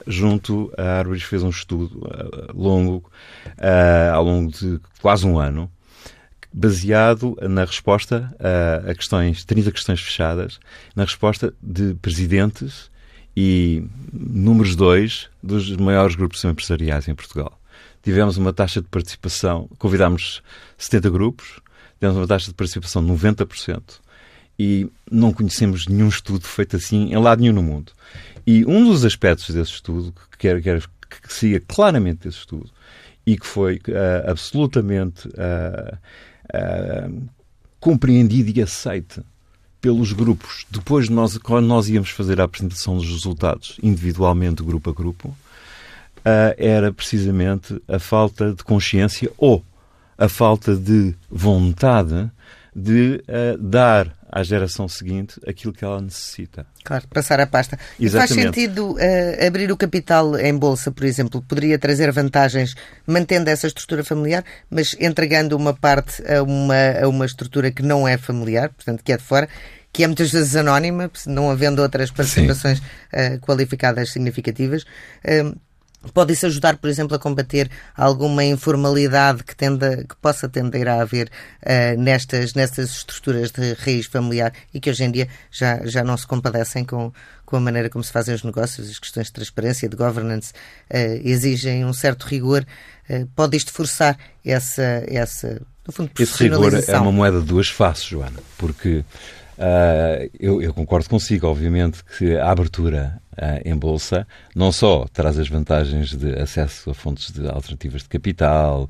junto 0.07 0.71
a 0.77 0.99
Árvores 0.99 1.23
fez 1.23 1.43
um 1.43 1.49
estudo 1.49 1.99
uh, 1.99 2.51
longo, 2.53 2.97
uh, 3.57 4.13
ao 4.13 4.23
longo 4.23 4.51
de 4.51 4.79
quase 5.01 5.25
um 5.25 5.37
ano, 5.39 5.71
baseado 6.53 7.35
na 7.41 7.65
resposta 7.65 8.31
uh, 8.35 8.91
a 8.91 8.93
questões, 8.93 9.43
30 9.43 9.71
questões 9.71 9.99
fechadas, 9.99 10.59
na 10.95 11.03
resposta 11.03 11.53
de 11.61 11.95
presidentes 11.95 12.91
e 13.35 13.83
números 14.13 14.75
dois 14.75 15.29
dos 15.41 15.75
maiores 15.75 16.15
grupos 16.15 16.43
empresariais 16.45 17.07
em 17.07 17.15
Portugal. 17.15 17.59
Tivemos 18.03 18.37
uma 18.37 18.53
taxa 18.53 18.81
de 18.81 18.87
participação, 18.87 19.67
convidámos 19.79 20.43
70 20.77 21.09
grupos, 21.09 21.59
tivemos 21.99 22.17
uma 22.17 22.27
taxa 22.27 22.47
de 22.47 22.53
participação 22.53 23.03
de 23.03 23.11
90%, 23.11 23.81
e 24.59 24.87
não 25.09 25.33
conhecemos 25.33 25.87
nenhum 25.87 26.09
estudo 26.09 26.45
feito 26.45 26.75
assim 26.75 27.11
em 27.11 27.17
lado 27.17 27.41
nenhum 27.41 27.53
no 27.53 27.63
mundo. 27.63 27.91
E 28.45 28.63
um 28.65 28.85
dos 28.85 29.03
aspectos 29.03 29.49
desse 29.49 29.71
estudo, 29.71 30.13
que 30.31 30.37
quero, 30.37 30.61
quero 30.61 30.83
que 31.09 31.33
siga 31.33 31.59
claramente 31.67 32.27
esse 32.27 32.37
estudo, 32.37 32.69
e 33.25 33.37
que 33.37 33.47
foi 33.47 33.77
uh, 33.77 34.29
absolutamente 34.29 35.27
uh, 35.29 35.97
uh, 36.45 37.21
compreendido 37.79 38.57
e 38.57 38.61
aceito 38.61 39.23
pelos 39.81 40.13
grupos, 40.13 40.65
depois 40.71 41.07
de 41.07 41.11
nós, 41.11 41.37
quando 41.37 41.67
nós 41.67 41.89
íamos 41.89 42.09
fazer 42.09 42.39
a 42.39 42.45
apresentação 42.45 42.95
dos 42.95 43.09
resultados, 43.09 43.77
individualmente, 43.83 44.63
grupo 44.63 44.89
a 44.89 44.93
grupo, 44.93 45.35
era 46.57 46.93
precisamente 46.93 47.81
a 47.85 47.99
falta 47.99 48.53
de 48.53 48.63
consciência 48.63 49.29
ou 49.37 49.61
a 50.17 50.29
falta 50.29 50.73
de 50.73 51.13
vontade 51.29 52.31
de 52.73 53.21
dar 53.59 54.07
à 54.33 54.41
geração 54.41 54.87
seguinte 54.87 55.39
aquilo 55.45 55.71
que 55.71 55.85
ela 55.85 56.01
necessita. 56.01 56.65
Claro, 56.83 57.07
passar 57.07 57.39
a 57.39 57.45
pasta. 57.45 57.77
E 57.99 58.09
faz 58.09 58.31
sentido 58.31 58.93
uh, 58.93 59.47
abrir 59.47 59.71
o 59.71 59.77
capital 59.77 60.35
em 60.39 60.57
bolsa, 60.57 60.91
por 60.91 61.03
exemplo? 61.03 61.39
Poderia 61.43 61.77
trazer 61.77 62.11
vantagens 62.11 62.73
mantendo 63.05 63.51
essa 63.51 63.67
estrutura 63.67 64.03
familiar, 64.03 64.43
mas 64.71 64.95
entregando 64.99 65.55
uma 65.55 65.73
parte 65.73 66.23
a 66.27 66.41
uma, 66.41 67.03
a 67.03 67.07
uma 67.07 67.27
estrutura 67.27 67.69
que 67.69 67.83
não 67.83 68.07
é 68.07 68.17
familiar, 68.17 68.69
portanto, 68.69 69.03
que 69.03 69.13
é 69.13 69.17
de 69.17 69.23
fora, 69.23 69.47
que 69.91 70.03
é 70.03 70.07
muitas 70.07 70.31
vezes 70.31 70.55
anónima, 70.55 71.11
não 71.27 71.51
havendo 71.51 71.83
outras 71.83 72.09
participações 72.09 72.79
uh, 72.79 73.39
qualificadas 73.39 74.09
significativas. 74.09 74.81
Uh, 75.23 75.55
Pode 76.11 76.33
isso 76.33 76.45
ajudar, 76.45 76.77
por 76.77 76.89
exemplo, 76.89 77.15
a 77.15 77.19
combater 77.19 77.69
alguma 77.95 78.43
informalidade 78.43 79.43
que, 79.43 79.55
tenda, 79.55 80.03
que 80.03 80.15
possa 80.17 80.49
tender 80.49 80.87
a 80.87 81.01
haver 81.01 81.29
uh, 81.61 81.99
nestas, 82.01 82.53
nestas 82.53 82.89
estruturas 82.89 83.51
de 83.51 83.73
raiz 83.73 84.05
familiar 84.07 84.51
e 84.73 84.79
que 84.79 84.89
hoje 84.89 85.03
em 85.03 85.11
dia 85.11 85.27
já, 85.49 85.85
já 85.85 86.03
não 86.03 86.17
se 86.17 86.27
compadecem 86.27 86.83
com, 86.83 87.11
com 87.45 87.55
a 87.55 87.59
maneira 87.59 87.89
como 87.89 88.03
se 88.03 88.11
fazem 88.11 88.35
os 88.35 88.43
negócios, 88.43 88.89
as 88.89 88.99
questões 88.99 89.27
de 89.27 89.33
transparência, 89.33 89.87
de 89.87 89.95
governance, 89.95 90.51
uh, 90.91 91.21
exigem 91.23 91.85
um 91.85 91.93
certo 91.93 92.23
rigor. 92.23 92.65
Uh, 93.09 93.25
pode 93.35 93.55
isto 93.55 93.71
forçar 93.71 94.17
essa, 94.43 95.03
essa 95.07 95.61
no 95.87 95.93
fundo, 95.93 96.11
Esse 96.17 96.43
rigor 96.43 96.73
é 96.73 96.99
uma 96.99 97.11
moeda 97.11 97.39
de 97.39 97.45
duas 97.45 97.69
faces, 97.69 98.05
Joana, 98.05 98.39
porque 98.57 99.03
Uh, 99.57 100.29
eu, 100.39 100.61
eu, 100.61 100.73
concordo 100.73 101.07
consigo, 101.07 101.47
obviamente, 101.47 102.03
que 102.03 102.35
a 102.35 102.49
abertura 102.49 103.21
uh, 103.33 103.61
em 103.63 103.75
bolsa 103.75 104.27
não 104.55 104.71
só 104.71 105.05
traz 105.13 105.37
as 105.37 105.47
vantagens 105.47 106.15
de 106.15 106.33
acesso 106.39 106.89
a 106.89 106.93
fontes 106.93 107.31
de 107.31 107.47
alternativas 107.47 108.01
de 108.01 108.09
capital, 108.09 108.89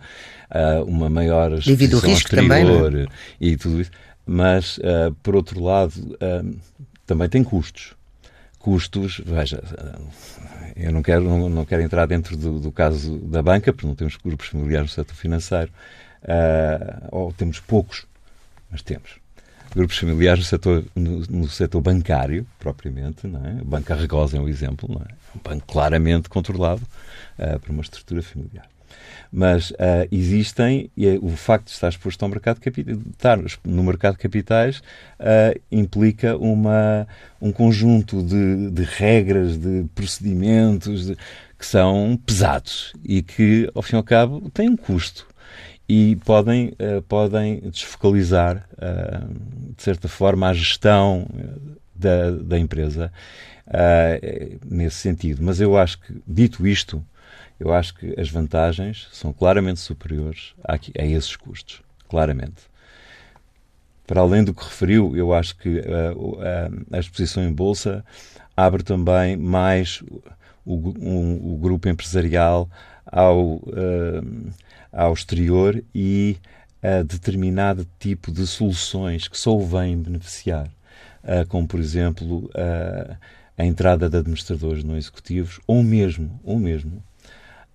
uh, 0.50 0.84
uma 0.86 1.10
maior 1.10 1.54
exposição 1.54 2.10
exterior 2.10 2.92
também, 2.92 3.04
é? 3.04 3.08
e 3.42 3.58
tudo 3.58 3.82
isso, 3.82 3.92
mas, 4.26 4.80
por 5.22 5.36
outro 5.36 5.62
lado, 5.62 6.18
também 7.06 7.28
tem 7.28 7.44
custos. 7.44 7.94
Custos, 8.58 9.22
veja, 9.26 9.62
eu 10.78 10.94
não 10.94 11.04
quero, 11.04 11.26
não, 11.26 11.50
não 11.50 11.66
quero 11.66 11.82
entrar 11.82 12.06
dentro 12.06 12.38
do, 12.38 12.58
do, 12.58 12.72
caso 12.72 13.18
da 13.18 13.42
banca, 13.42 13.74
porque 13.74 13.86
não 13.86 13.96
temos 13.96 14.16
grupos 14.16 14.48
familiares 14.48 14.92
no 14.92 14.96
setor 14.96 15.14
financeiro, 15.14 15.70
ou 17.12 17.34
temos 17.34 17.60
poucos, 17.60 18.06
mas 18.72 18.82
temos 18.82 19.22
grupos 19.74 19.98
familiares 19.98 20.40
no 20.40 20.46
setor, 20.46 20.86
no, 20.96 21.20
no 21.30 21.50
setor 21.50 21.82
bancário, 21.82 22.46
propriamente. 22.60 23.28
Não 23.28 23.46
é? 23.46 23.54
Banco 23.64 23.94
Arregosa 23.94 24.38
é 24.38 24.40
um 24.40 24.48
exemplo. 24.48 24.90
Não 24.90 25.02
é? 25.02 25.24
um 25.36 25.40
banco 25.40 25.66
claramente 25.66 26.30
controlado 26.30 26.82
uh, 27.40 27.60
por 27.60 27.72
uma 27.72 27.82
estrutura 27.82 28.22
familiar. 28.22 28.68
Mas 29.32 29.72
uh, 29.72 30.08
existem, 30.12 30.92
e 30.96 31.08
o 31.18 31.30
facto 31.30 31.66
de 31.66 31.72
estar 31.72 31.90
exposto 31.90 32.22
ao 32.22 32.30
mercado 32.30 32.58
de 32.58 32.62
capitais, 32.62 33.00
estar 33.12 33.40
no 33.66 33.84
mercado 33.84 34.14
de 34.14 34.20
capitais, 34.20 34.78
uh, 35.20 35.60
implica 35.72 36.38
uma, 36.38 37.08
um 37.42 37.52
conjunto 37.52 38.22
de, 38.22 38.70
de 38.70 38.84
regras, 38.84 39.58
de 39.58 39.86
procedimentos 39.96 41.08
de, 41.08 41.18
que 41.58 41.66
são 41.66 42.20
pesados 42.24 42.94
e 43.04 43.24
que, 43.24 43.70
ao 43.74 43.82
fim 43.82 43.96
e 43.96 43.98
ao 43.98 44.04
cabo, 44.04 44.52
têm 44.52 44.70
um 44.70 44.78
custo 44.78 45.26
e 45.88 46.16
podem, 46.18 46.70
uh, 46.80 47.02
podem 47.04 47.60
desfocalizar, 47.70 48.68
uh, 48.74 49.74
de 49.76 49.84
certa 49.84 50.08
forma, 50.08 50.48
a 50.48 50.54
gestão 50.54 51.28
eh, 51.38 51.74
da, 51.96 52.32
da 52.32 52.60
empresa 52.60 53.12
nesse 54.70 54.98
sentido. 54.98 55.42
Mas 55.42 55.60
eu 55.60 55.78
acho 55.78 56.00
que, 56.00 56.22
dito 56.28 56.68
isto, 56.68 57.04
eu 57.60 57.74
acho 57.74 57.96
que 57.96 58.14
as 58.20 58.30
vantagens 58.30 59.08
são 59.12 59.32
claramente 59.34 59.80
superiores 59.80 60.54
a, 60.64 60.74
a 60.74 61.06
esses 61.06 61.36
custos. 61.36 61.82
Claramente. 62.08 62.64
Para 64.06 64.22
além 64.22 64.44
do 64.44 64.54
que 64.54 64.64
referiu, 64.64 65.16
eu 65.16 65.34
acho 65.34 65.56
que 65.58 65.82
a 66.92 67.00
exposição 67.00 67.44
em 67.44 67.52
bolsa 67.52 68.06
abre 68.56 68.84
também 68.84 69.38
mais 69.38 70.04
o, 70.66 70.76
um, 71.00 71.54
o 71.54 71.58
grupo 71.58 71.88
empresarial 71.90 72.70
ao, 73.14 73.58
uh, 73.58 74.52
ao 74.92 75.14
exterior 75.14 75.82
e 75.94 76.38
a 76.82 77.04
determinado 77.04 77.88
tipo 78.00 78.32
de 78.32 78.46
soluções 78.48 79.28
que 79.28 79.38
só 79.38 79.56
o 79.56 79.66
vêm 79.66 80.02
beneficiar, 80.02 80.68
uh, 81.24 81.48
como 81.48 81.68
por 81.68 81.80
exemplo 81.80 82.50
a 83.56 83.64
entrada 83.64 84.10
de 84.10 84.18
administradores 84.18 84.84
não 84.84 84.98
executivos 84.98 85.60
ou 85.68 85.84
mesmo, 85.84 86.40
ou 86.44 86.58
mesmo 86.58 87.04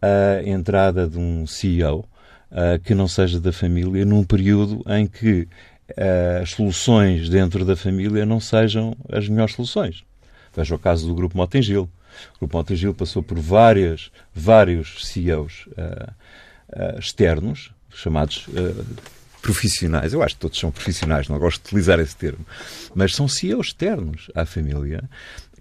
a 0.02 0.42
entrada 0.42 1.08
de 1.08 1.18
um 1.18 1.46
CEO 1.46 2.00
uh, 2.50 2.78
que 2.82 2.94
não 2.94 3.06
seja 3.06 3.40
da 3.40 3.52
família 3.52 4.04
num 4.04 4.24
período 4.24 4.84
em 4.88 5.06
que 5.06 5.46
as 6.42 6.50
soluções 6.50 7.30
dentro 7.30 7.64
da 7.64 7.74
família 7.74 8.26
não 8.26 8.38
sejam 8.38 8.94
as 9.10 9.26
melhores 9.26 9.54
soluções. 9.54 10.04
Veja 10.54 10.74
o 10.74 10.78
caso 10.78 11.06
do 11.06 11.14
Grupo 11.14 11.34
Motengil. 11.34 11.88
O 12.36 12.40
Grupo 12.40 12.56
Motengil 12.56 12.94
passou 12.94 13.22
por 13.22 13.38
várias, 13.38 14.10
vários 14.34 15.06
CEOs 15.06 15.66
uh, 15.68 16.10
uh, 16.70 16.98
externos, 16.98 17.72
chamados 17.90 18.46
uh, 18.48 18.84
profissionais. 19.42 20.12
Eu 20.12 20.22
acho 20.22 20.34
que 20.34 20.40
todos 20.40 20.58
são 20.58 20.70
profissionais, 20.70 21.28
não 21.28 21.38
gosto 21.38 21.62
de 21.62 21.68
utilizar 21.68 21.98
esse 22.00 22.16
termo. 22.16 22.44
Mas 22.94 23.14
são 23.14 23.28
CEOs 23.28 23.68
externos 23.68 24.30
à 24.34 24.44
família 24.44 25.02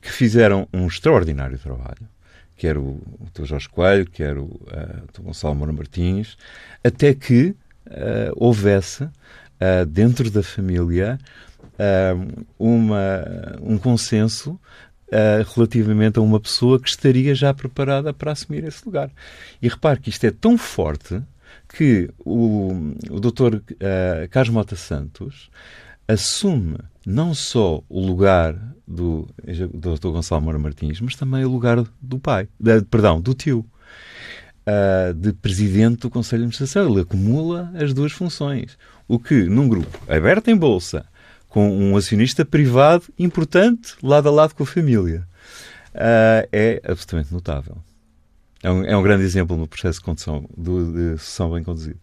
que 0.02 0.12
fizeram 0.12 0.68
um 0.74 0.88
extraordinário 0.88 1.58
trabalho. 1.58 2.08
Quer 2.56 2.78
o, 2.78 3.00
Dr. 3.34 3.46
Jorge 3.46 3.70
Coelho, 3.70 4.06
quer 4.06 4.38
o, 4.38 4.46
uh, 4.46 5.20
o 5.20 5.24
Gonçalo 5.24 5.56
Moura 5.56 5.74
Martins, 5.74 6.38
até 6.84 7.14
que 7.14 7.56
houvesse 8.36 9.08
dentro 9.88 10.30
da 10.30 10.44
família 10.44 11.18
uma, 12.60 13.24
um 13.62 13.78
consenso 13.78 14.60
Uh, 15.08 15.42
relativamente 15.56 16.20
a 16.20 16.22
uma 16.22 16.38
pessoa 16.38 16.78
que 16.78 16.90
estaria 16.90 17.34
já 17.34 17.54
preparada 17.54 18.14
para 18.14 18.34
assumir 18.34 18.66
esse 18.66 18.86
lugar. 18.86 19.10
E 19.62 19.70
repare 19.70 20.02
que 20.02 20.10
isto 20.10 20.26
é 20.26 20.32
tão 20.32 20.58
forte 20.58 21.22
que 21.70 22.10
o, 22.20 22.94
o 23.10 23.20
Dr. 23.20 23.56
Uh, 23.56 24.28
Carlos 24.30 24.54
Mota 24.54 24.76
Santos 24.76 25.50
assume 26.08 26.78
não 27.06 27.34
só 27.34 27.82
o 27.88 28.06
lugar 28.06 28.56
do 28.88 29.28
Dr. 29.74 30.10
Gonçalo 30.10 30.42
Moura 30.42 30.58
Martins, 30.58 31.02
mas 31.02 31.16
também 31.16 31.44
o 31.44 31.50
lugar 31.50 31.84
do 32.02 32.20
pai, 32.20 32.48
de, 32.60 32.82
perdão, 32.84 33.20
do 33.20 33.34
tio, 33.34 33.66
uh, 34.68 35.14
de 35.14 35.34
presidente 35.34 36.02
do 36.02 36.10
Conselho 36.10 36.42
de 36.42 36.46
Administração. 36.46 36.90
Ele 36.90 37.02
acumula 37.02 37.72
as 37.76 37.94
duas 37.94 38.12
funções. 38.12 38.78
O 39.08 39.20
que, 39.20 39.44
num 39.44 39.68
grupo 39.68 40.00
aberto 40.08 40.50
em 40.50 40.56
bolsa, 40.56 41.06
com 41.58 41.76
um 41.76 41.98
acionista 41.98 42.46
privado 42.46 43.06
importante, 43.18 43.96
lado 44.04 44.30
a 44.30 44.32
lado 44.32 44.54
com 44.54 44.62
a 44.62 44.66
família, 44.68 45.28
uh, 45.96 46.48
é 46.52 46.80
absolutamente 46.88 47.34
notável. 47.34 47.80
É 48.62 48.70
um, 48.70 48.86
é 48.86 48.96
um, 48.96 49.02
grande 49.02 49.24
exemplo 49.24 49.58
no 49.58 49.68
processo 49.68 49.98
de 49.98 50.06
condução, 50.06 50.48
de, 50.56 51.14
de 51.14 51.18
sucessão 51.18 51.52
bem 51.52 51.64
conduzido. 51.64 52.00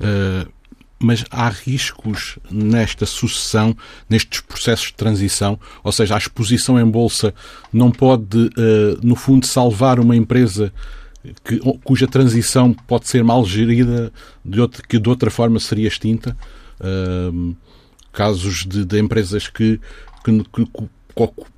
Uh, 0.00 0.52
mas 0.98 1.24
há 1.30 1.48
riscos 1.50 2.36
nesta 2.50 3.06
sucessão, 3.06 3.76
nestes 4.10 4.40
processos 4.40 4.86
de 4.86 4.94
transição, 4.94 5.56
ou 5.84 5.92
seja, 5.92 6.16
a 6.16 6.18
exposição 6.18 6.76
em 6.76 6.84
bolsa 6.84 7.32
não 7.72 7.92
pode, 7.92 8.38
uh, 8.38 8.98
no 9.04 9.14
fundo, 9.14 9.46
salvar 9.46 10.00
uma 10.00 10.16
empresa 10.16 10.72
que, 11.44 11.60
cuja 11.84 12.08
transição 12.08 12.72
pode 12.72 13.06
ser 13.06 13.22
mal 13.22 13.44
gerida, 13.44 14.12
de 14.44 14.66
que 14.88 14.98
de 14.98 15.08
outra 15.08 15.30
forma 15.30 15.60
seria 15.60 15.86
extinta. 15.86 16.36
Uh, 16.80 17.54
casos 18.14 18.64
de, 18.64 18.84
de 18.84 18.98
empresas 18.98 19.48
que, 19.48 19.80
que, 20.24 20.44
que, 20.44 20.88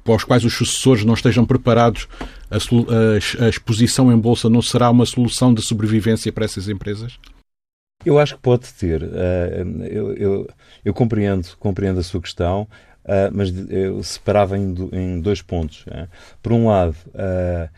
para 0.05 0.15
os 0.15 0.25
quais 0.25 0.45
os 0.45 0.53
sucessores 0.53 1.05
não 1.05 1.15
estejam 1.15 1.47
preparados, 1.47 2.09
a, 2.51 2.57
a, 2.57 3.45
a 3.47 3.49
exposição 3.49 4.13
em 4.13 4.19
bolsa 4.19 4.51
não 4.51 4.61
será 4.61 4.91
uma 4.91 5.07
solução 5.07 5.53
de 5.53 5.63
sobrevivência 5.63 6.33
para 6.33 6.45
essas 6.45 6.69
empresas? 6.69 7.19
Eu 8.05 8.19
acho 8.19 8.37
que 8.37 8.43
pode 8.43 8.73
ter. 8.75 9.03
Eh, 9.03 9.65
eu, 9.91 10.13
eu, 10.15 10.49
eu 10.85 10.95
compreendo, 10.95 11.49
compreendo 11.59 11.99
a 11.99 12.03
sua 12.03 12.21
questão, 12.21 12.69
eh, 13.05 13.31
mas 13.33 13.53
eu 13.71 14.03
separava 14.03 14.57
em, 14.57 14.75
em 14.93 15.21
dois 15.21 15.43
pontos. 15.43 15.85
É. 15.91 16.07
Por 16.43 16.53
um 16.53 16.69
lado, 16.69 16.95
eh, 17.15 17.69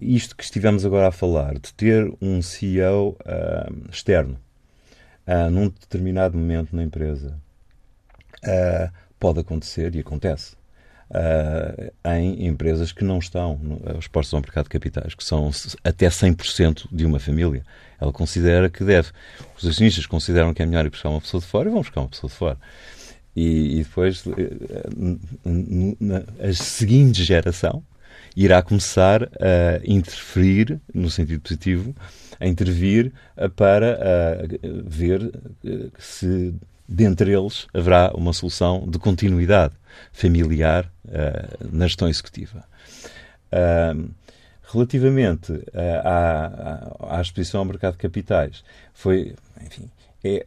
isto 0.00 0.36
que 0.36 0.44
estivemos 0.44 0.84
agora 0.84 1.08
a 1.08 1.12
falar, 1.12 1.54
de 1.54 1.72
ter 1.74 2.12
um 2.20 2.42
CEO 2.42 3.16
externo 3.90 4.38
num 5.50 5.68
determinado 5.68 6.38
momento 6.38 6.76
na 6.76 6.84
empresa, 6.84 7.36
pode 9.18 9.40
acontecer 9.40 9.94
e 9.94 10.00
acontece. 10.00 10.54
Uh, 11.08 11.92
em 12.04 12.48
empresas 12.48 12.90
que 12.90 13.04
não 13.04 13.18
estão 13.18 13.60
expostas 13.96 14.34
ao 14.34 14.40
mercado 14.40 14.64
de 14.64 14.70
capitais, 14.70 15.14
que 15.14 15.22
são 15.22 15.50
até 15.84 16.08
100% 16.08 16.88
de 16.90 17.06
uma 17.06 17.20
família 17.20 17.62
ela 18.00 18.12
considera 18.12 18.68
que 18.68 18.84
deve. 18.84 19.10
Os 19.56 19.66
acionistas 19.66 20.06
consideram 20.06 20.52
que 20.52 20.62
é 20.62 20.66
melhor 20.66 20.86
ir 20.86 20.90
buscar 20.90 21.08
uma 21.08 21.20
pessoa 21.20 21.40
de 21.40 21.46
fora 21.46 21.68
e 21.68 21.72
vão 21.72 21.80
buscar 21.80 22.00
uma 22.00 22.08
pessoa 22.08 22.30
de 22.30 22.36
fora. 22.36 22.58
E, 23.34 23.80
e 23.80 23.84
depois 23.84 24.24
a 26.40 26.52
seguinte 26.52 27.22
geração 27.22 27.82
irá 28.34 28.62
começar 28.62 29.24
a 29.24 29.80
interferir, 29.84 30.80
no 30.92 31.10
sentido 31.10 31.40
positivo, 31.40 31.94
a 32.38 32.46
intervir 32.46 33.12
para 33.56 34.46
ver 34.84 35.30
se 35.98 36.54
dentre 36.88 37.32
eles 37.32 37.66
haverá 37.74 38.12
uma 38.14 38.32
solução 38.32 38.86
de 38.86 38.98
continuidade 38.98 39.74
familiar 40.12 40.90
na 41.72 41.86
gestão 41.86 42.08
executiva. 42.08 42.64
Relativamente 44.72 45.52
uh, 45.52 45.62
à, 46.04 47.18
à, 47.18 47.20
exposição 47.20 47.60
ao 47.60 47.64
mercado 47.64 47.92
de 47.92 47.98
capitais, 47.98 48.64
foi, 48.92 49.34
enfim, 49.64 49.88
é, 50.24 50.44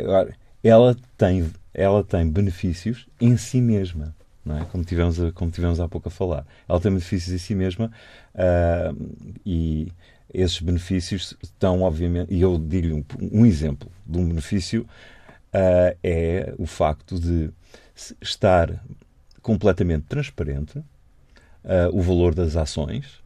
ela, 0.62 0.96
tem, 1.18 1.50
ela 1.74 2.04
tem 2.04 2.30
benefícios 2.30 3.08
em 3.20 3.38
si 3.38 3.62
mesma. 3.62 4.14
É? 4.46 4.66
como, 4.72 4.84
tivemos 4.84 5.18
como 5.36 5.52
tivemos 5.52 5.80
há 5.80 5.88
pouco 5.88 6.10
a 6.10 6.12
falar. 6.12 6.46
Ela 6.68 6.80
tem 6.80 6.92
benefícios 6.92 7.34
em 7.34 7.38
si 7.38 7.56
mesma 7.56 7.92
uh, 8.36 9.16
e 9.46 9.92
esses 10.34 10.60
benefícios 10.60 11.36
estão, 11.42 11.82
obviamente, 11.82 12.34
e 12.34 12.42
eu 12.42 12.58
digo-lhe 12.58 12.94
um, 12.94 13.04
um, 13.32 13.46
exemplo 13.46 13.90
de 14.06 14.18
um 14.18 14.28
benefício 14.28 14.86
uh, 15.54 15.98
é 16.04 16.54
o 16.58 16.66
facto 16.66 17.20
de 17.20 17.50
estar 18.22 18.84
completamente 19.42 20.06
transparente 20.06 20.80
uh, 20.80 20.86
o 21.92 22.02
valor 22.02 22.34
das 22.34 22.56
ações 22.56 23.22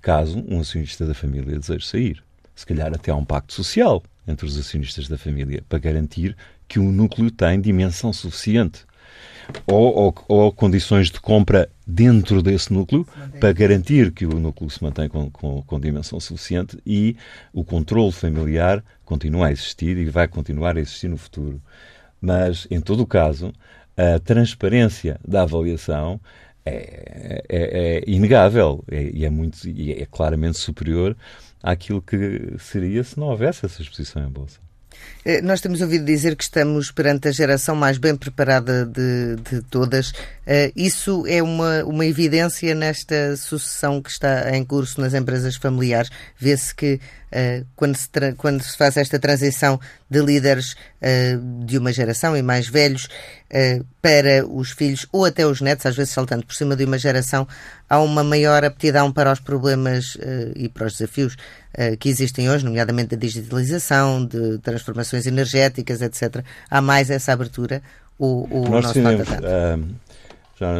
caso 0.00 0.44
um 0.48 0.60
acionista 0.60 1.06
da 1.06 1.14
família 1.14 1.58
deseje 1.58 1.86
sair. 1.86 2.24
Se 2.54 2.66
calhar 2.66 2.92
até 2.92 3.12
há 3.12 3.14
um 3.14 3.24
pacto 3.24 3.54
social 3.54 4.02
entre 4.26 4.44
os 4.44 4.58
acionistas 4.58 5.08
da 5.08 5.16
família 5.16 5.64
para 5.68 5.78
garantir 5.78 6.36
que 6.66 6.78
o 6.78 6.90
núcleo 6.90 7.30
tem 7.30 7.60
dimensão 7.60 8.12
suficiente. 8.12 8.84
Ou, 9.66 9.94
ou, 9.94 10.14
ou 10.28 10.52
condições 10.52 11.10
de 11.10 11.20
compra 11.20 11.68
dentro 11.86 12.42
desse 12.42 12.72
núcleo 12.72 13.06
para 13.40 13.52
garantir 13.52 14.12
que 14.12 14.24
o 14.24 14.38
núcleo 14.38 14.70
se 14.70 14.82
mantém 14.82 15.08
com, 15.08 15.30
com, 15.30 15.62
com 15.62 15.80
dimensão 15.80 16.18
suficiente 16.20 16.78
e 16.86 17.16
o 17.52 17.64
controle 17.64 18.12
familiar 18.12 18.82
continua 19.04 19.48
a 19.48 19.52
existir 19.52 19.96
e 19.98 20.06
vai 20.06 20.28
continuar 20.28 20.76
a 20.76 20.80
existir 20.80 21.08
no 21.08 21.16
futuro. 21.16 21.60
Mas, 22.20 22.66
em 22.70 22.80
todo 22.80 23.00
o 23.00 23.06
caso, 23.06 23.52
a 23.96 24.18
transparência 24.18 25.18
da 25.26 25.42
avaliação 25.42 26.20
é, 26.64 27.42
é, 27.48 27.98
é 27.98 28.04
inegável 28.06 28.84
é, 28.90 29.10
e 29.12 29.24
é, 29.24 29.30
muito, 29.30 29.68
e 29.68 29.92
é 29.92 30.06
claramente 30.06 30.58
superior 30.58 31.16
àquilo 31.62 32.00
que 32.00 32.54
seria 32.58 33.02
se 33.02 33.18
não 33.18 33.28
houvesse 33.28 33.66
essa 33.66 33.82
exposição 33.82 34.24
em 34.24 34.30
bolsa. 34.30 34.60
Eh, 35.24 35.40
nós 35.42 35.60
temos 35.60 35.80
ouvido 35.80 36.04
dizer 36.04 36.36
que 36.36 36.42
estamos 36.42 36.90
perante 36.90 37.28
a 37.28 37.32
geração 37.32 37.76
mais 37.76 37.98
bem 37.98 38.16
preparada 38.16 38.84
de, 38.84 39.36
de 39.50 39.62
todas. 39.62 40.12
Uh, 40.42 40.72
isso 40.74 41.24
é 41.26 41.40
uma, 41.40 41.84
uma 41.84 42.04
evidência 42.04 42.74
nesta 42.74 43.36
sucessão 43.36 44.02
que 44.02 44.10
está 44.10 44.50
em 44.56 44.64
curso 44.64 45.00
nas 45.00 45.14
empresas 45.14 45.54
familiares. 45.54 46.10
Vê-se 46.36 46.74
que 46.74 46.94
uh, 46.94 47.64
quando, 47.76 47.96
se 47.96 48.08
quando 48.36 48.62
se 48.62 48.76
faz 48.76 48.96
esta 48.96 49.20
transição 49.20 49.78
de 50.10 50.20
líderes 50.20 50.72
uh, 50.72 51.64
de 51.64 51.78
uma 51.78 51.92
geração 51.92 52.36
e 52.36 52.42
mais 52.42 52.66
velhos 52.68 53.08
para 54.00 54.46
os 54.46 54.70
filhos 54.70 55.06
ou 55.12 55.26
até 55.26 55.46
os 55.46 55.60
netos, 55.60 55.84
às 55.84 55.94
vezes 55.94 56.14
saltando 56.14 56.46
por 56.46 56.54
cima 56.54 56.74
de 56.74 56.86
uma 56.86 56.96
geração, 56.96 57.46
há 57.86 58.00
uma 58.00 58.24
maior 58.24 58.64
aptidão 58.64 59.12
para 59.12 59.30
os 59.30 59.40
problemas 59.40 60.16
e 60.56 60.70
para 60.70 60.86
os 60.86 60.94
desafios 60.94 61.36
que 62.00 62.08
existem 62.08 62.48
hoje, 62.48 62.64
nomeadamente 62.64 63.14
da 63.14 63.16
digitalização, 63.18 64.24
de 64.24 64.56
transformações 64.60 65.26
energéticas, 65.26 66.00
etc. 66.00 66.42
Há 66.70 66.80
mais 66.80 67.10
essa 67.10 67.34
abertura? 67.34 67.82
Nós 68.18 68.86
uh, 68.86 69.94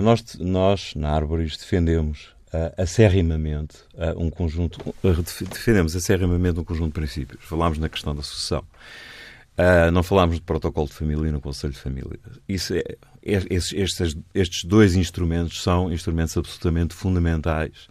nós, 0.00 0.36
nós, 0.38 0.94
na 0.94 1.10
Arboris, 1.10 1.56
defendemos 1.56 2.34
uh, 2.48 2.72
acerrimamente 2.76 3.76
uh, 3.94 4.18
um 4.22 4.30
conjunto, 4.30 4.80
uh, 5.02 5.22
defendemos 5.48 5.96
acerrimamente 5.96 6.60
um 6.60 6.64
conjunto 6.64 6.88
de 6.88 6.92
princípios. 6.92 7.44
Falámos 7.44 7.78
na 7.78 7.88
questão 7.88 8.14
da 8.14 8.22
sucessão. 8.22 8.64
Uh, 9.58 9.90
não 9.92 10.02
falámos 10.02 10.36
de 10.36 10.42
protocolo 10.42 10.86
de 10.86 10.94
família 10.94 11.30
no 11.30 11.40
Conselho 11.40 11.74
de 11.74 11.78
Família. 11.78 12.18
Isso 12.48 12.74
é, 12.74 12.78
é, 12.78 13.42
estes, 13.50 14.16
estes, 14.34 14.64
dois 14.64 14.96
instrumentos 14.96 15.62
são 15.62 15.92
instrumentos 15.92 16.36
absolutamente 16.36 16.94
fundamentais 16.94 17.86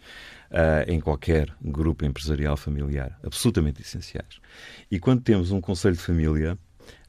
uh, 0.50 0.90
em 0.90 1.00
qualquer 1.00 1.48
grupo 1.62 2.04
empresarial 2.04 2.56
familiar. 2.56 3.16
Absolutamente 3.24 3.80
essenciais. 3.80 4.40
E 4.90 4.98
quando 4.98 5.22
temos 5.22 5.52
um 5.52 5.60
Conselho 5.60 5.94
de 5.94 6.02
Família 6.02 6.58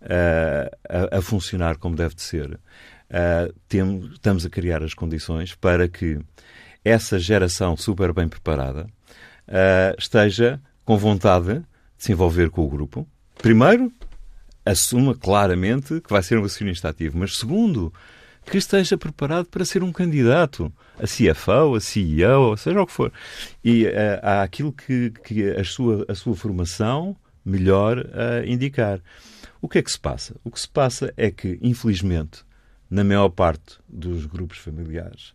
uh, 0.03 1.09
a, 1.11 1.17
a, 1.17 1.21
funcionar 1.21 1.77
como 1.77 1.95
deve 1.95 2.13
de 2.13 2.21
ser, 2.21 2.59
temos, 3.67 4.13
estamos 4.13 4.45
a 4.45 4.49
criar 4.49 4.83
as 4.83 4.93
condições 4.93 5.53
para 5.53 5.87
que 5.87 6.19
essa 6.83 7.19
geração 7.19 7.77
super 7.77 8.11
bem 8.13 8.27
preparada 8.27 8.87
esteja 9.97 10.59
com 10.83 10.97
vontade 10.97 11.59
de 11.59 11.65
se 11.97 12.11
envolver 12.11 12.49
com 12.49 12.65
o 12.65 12.69
grupo. 12.69 13.07
Primeiro, 13.37 13.91
assuma 14.65 15.15
claramente 15.15 16.01
que 16.01 16.09
vai 16.09 16.23
ser 16.23 16.37
um 16.37 16.45
acionista 16.45 16.89
ativo, 16.89 17.17
mas 17.17 17.37
segundo, 17.37 17.93
que 18.45 18.57
esteja 18.57 18.97
preparado 18.97 19.45
para 19.45 19.65
ser 19.65 19.83
um 19.83 19.91
candidato 19.91 20.71
a 20.99 21.03
CFO, 21.03 21.75
a 21.75 21.79
CEO, 21.79 22.57
seja 22.57 22.81
o 22.81 22.85
que 22.85 22.93
for. 22.93 23.11
E 23.63 23.85
uh, 23.85 23.89
há 24.21 24.43
aquilo 24.43 24.71
que, 24.71 25.11
que 25.23 25.49
a, 25.51 25.63
sua, 25.63 26.05
a 26.07 26.15
sua 26.15 26.35
formação 26.35 27.15
melhor 27.43 27.97
uh, 27.97 28.45
indicar. 28.45 28.99
O 29.61 29.67
que 29.67 29.79
é 29.79 29.81
que 29.81 29.91
se 29.91 29.99
passa? 29.99 30.35
O 30.43 30.51
que 30.51 30.59
se 30.59 30.69
passa 30.69 31.13
é 31.17 31.31
que, 31.31 31.57
infelizmente, 31.61 32.43
na 32.93 33.03
maior 33.03 33.29
parte 33.29 33.79
dos 33.89 34.27
grupos 34.27 34.59
familiares 34.59 35.33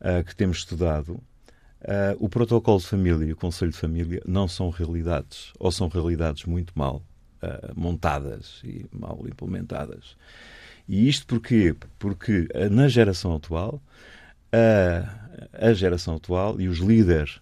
uh, 0.00 0.24
que 0.24 0.34
temos 0.34 0.56
estudado, 0.56 1.12
uh, 1.12 2.16
o 2.18 2.30
protocolo 2.30 2.78
de 2.78 2.86
família 2.86 3.26
e 3.26 3.32
o 3.32 3.36
conselho 3.36 3.72
de 3.72 3.76
família 3.76 4.22
não 4.26 4.48
são 4.48 4.70
realidades, 4.70 5.52
ou 5.58 5.70
são 5.70 5.88
realidades 5.88 6.46
muito 6.46 6.72
mal 6.74 7.04
uh, 7.42 7.78
montadas 7.78 8.62
e 8.64 8.86
mal 8.90 9.22
implementadas. 9.28 10.16
E 10.88 11.06
isto 11.06 11.26
porquê? 11.26 11.76
Porque 11.98 12.48
na 12.70 12.88
geração 12.88 13.36
atual, 13.36 13.82
a, 14.50 15.68
a 15.68 15.74
geração 15.74 16.16
atual 16.16 16.58
e 16.58 16.68
os 16.68 16.78
líderes 16.78 17.38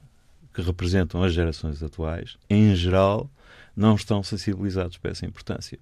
que 0.53 0.61
representam 0.61 1.23
as 1.23 1.33
gerações 1.33 1.81
atuais, 1.85 2.37
em 2.51 2.75
geral, 2.75 3.31
não 3.77 3.95
estão 3.95 4.23
sensibilizados 4.23 4.97
para 4.97 5.11
essa 5.11 5.27
importância. 5.27 5.79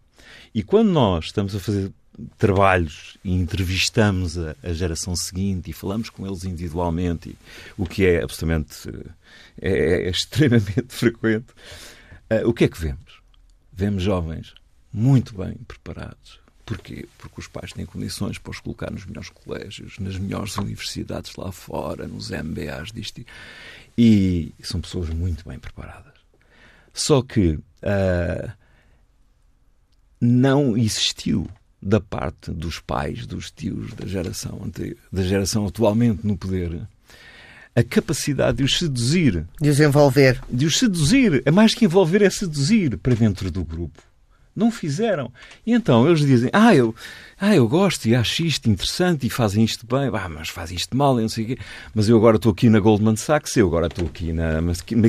E 0.55 0.63
quando 0.63 0.91
nós 0.91 1.27
estamos 1.27 1.55
a 1.55 1.61
fazer 1.61 1.93
trabalhos 2.37 3.17
e 3.25 3.33
entrevistamos 3.33 4.37
a, 4.39 4.55
a, 4.63 4.73
geração 4.73 5.17
seguinte 5.17 5.71
e 5.71 5.73
falamos 5.73 6.11
com 6.11 6.27
eles 6.27 6.45
individualmente, 6.45 7.37
o 7.77 7.87
que 7.87 8.05
é 8.05 8.23
absolutamente 8.23 8.91
é, 9.61 10.07
é 10.07 10.11
extremamente 10.11 10.87
frequente, 10.89 11.49
uh, 12.31 12.47
o 12.47 12.53
que 12.53 12.65
é 12.65 12.69
que 12.69 12.81
vemos? 12.81 13.21
Vemos 13.73 14.03
jovens 14.03 14.55
muito 14.93 15.35
bem 15.35 15.55
preparados. 15.67 16.41
Porquê? 16.67 17.09
Porque 17.19 17.41
os 17.41 17.49
pais 17.49 17.73
têm 17.73 17.85
condições 17.85 18.39
para 18.39 18.51
os 18.51 18.61
colocar 18.61 18.93
nos 18.93 19.05
melhores 19.05 19.31
colégios, 19.31 19.99
nas 19.99 20.17
melhores 20.17 20.57
universidades 20.57 21.35
lá 21.35 21.51
fora, 21.51 22.07
nos 22.07 22.31
MBAs 22.31 22.93
disto. 22.93 23.25
E 23.99 24.55
são 24.63 24.81
pessoas 24.81 25.09
muito 25.09 25.49
bem 25.49 25.59
preparadas. 25.59 26.10
Só 27.01 27.23
que 27.23 27.53
uh, 27.53 28.53
não 30.21 30.77
existiu 30.77 31.49
da 31.81 31.99
parte 31.99 32.51
dos 32.51 32.79
pais, 32.79 33.27
dos 33.27 33.51
tios 33.51 33.95
da 33.95 34.07
geração 34.07 34.61
anterior, 34.63 34.99
da 35.11 35.23
geração 35.23 35.67
atualmente 35.67 36.27
no 36.27 36.37
poder, 36.37 36.87
a 37.75 37.83
capacidade 37.83 38.59
de 38.59 38.65
os 38.65 38.79
seduzir. 38.79 39.47
De 39.59 39.71
os 39.71 39.81
envolver. 39.81 40.43
De 40.51 40.67
os 40.67 40.79
seduzir. 40.79 41.43
É 41.47 41.51
mais 41.51 41.75
que 41.75 41.87
envolver, 41.87 42.21
é 42.21 42.29
seduzir 42.29 42.99
para 42.99 43.15
dentro 43.15 43.51
do 43.51 43.65
grupo. 43.65 44.03
Não 44.55 44.71
fizeram. 44.71 45.33
E 45.67 45.73
então 45.73 46.07
eles 46.07 46.21
dizem: 46.21 46.51
Ah, 46.53 46.75
eu, 46.75 46.95
ah, 47.41 47.55
eu 47.55 47.69
gosto 47.69 48.07
e 48.07 48.15
acho 48.15 48.43
isto 48.43 48.69
interessante 48.69 49.27
e 49.27 49.31
fazem 49.31 49.65
isto 49.65 49.87
bem, 49.87 50.11
ah, 50.13 50.29
mas 50.29 50.49
fazem 50.49 50.77
isto 50.77 50.97
mal 50.97 51.19
e 51.19 51.23
não 51.23 51.29
sei 51.29 51.45
o 51.45 51.47
quê. 51.49 51.59
Mas 51.95 52.09
eu 52.09 52.17
agora 52.17 52.37
estou 52.37 52.53
aqui 52.53 52.69
na 52.69 52.81
Goldman 52.81 53.17
Sachs, 53.17 53.57
eu 53.57 53.67
agora 53.67 53.87
estou 53.87 54.07
aqui 54.07 54.33
na, 54.33 54.61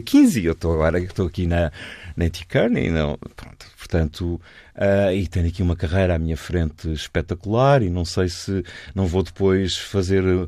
15, 0.02 0.46
eu 0.46 0.54
estou 0.54 0.74
agora 0.74 1.00
estou 1.00 1.28
aqui 1.28 1.48
na, 1.48 1.72
na 2.16 2.30
T. 2.30 2.46
Kearney. 2.46 2.90
Não, 2.90 3.18
pronto. 3.36 3.66
Portanto, 3.78 4.40
Uh, 4.74 5.14
e 5.14 5.28
tenho 5.28 5.48
aqui 5.48 5.62
uma 5.62 5.76
carreira 5.76 6.16
à 6.16 6.18
minha 6.18 6.38
frente 6.38 6.92
espetacular 6.94 7.84
e 7.84 7.90
não 7.90 8.06
sei 8.06 8.30
se 8.30 8.64
não 8.96 9.06
vou 9.06 9.22
depois 9.22 9.78
fazer 9.78 10.24
uh, 10.24 10.48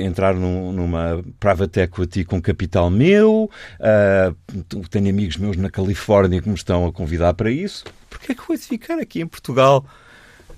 entrar 0.00 0.34
num, 0.34 0.72
numa 0.72 1.22
private 1.38 1.80
equity 1.80 2.24
com 2.24 2.40
capital 2.40 2.88
meu. 2.88 3.50
Uh, 3.78 4.84
tenho 4.88 5.10
amigos 5.10 5.36
meus 5.36 5.56
na 5.56 5.68
Califórnia 5.68 6.40
que 6.40 6.48
me 6.48 6.54
estão 6.54 6.86
a 6.86 6.92
convidar 6.92 7.34
para 7.34 7.50
isso. 7.50 7.84
Porquê 8.22 8.32
é 8.32 8.34
que 8.36 8.46
vou 8.46 8.56
ficar 8.56 9.00
aqui 9.00 9.20
em 9.20 9.26
Portugal 9.26 9.84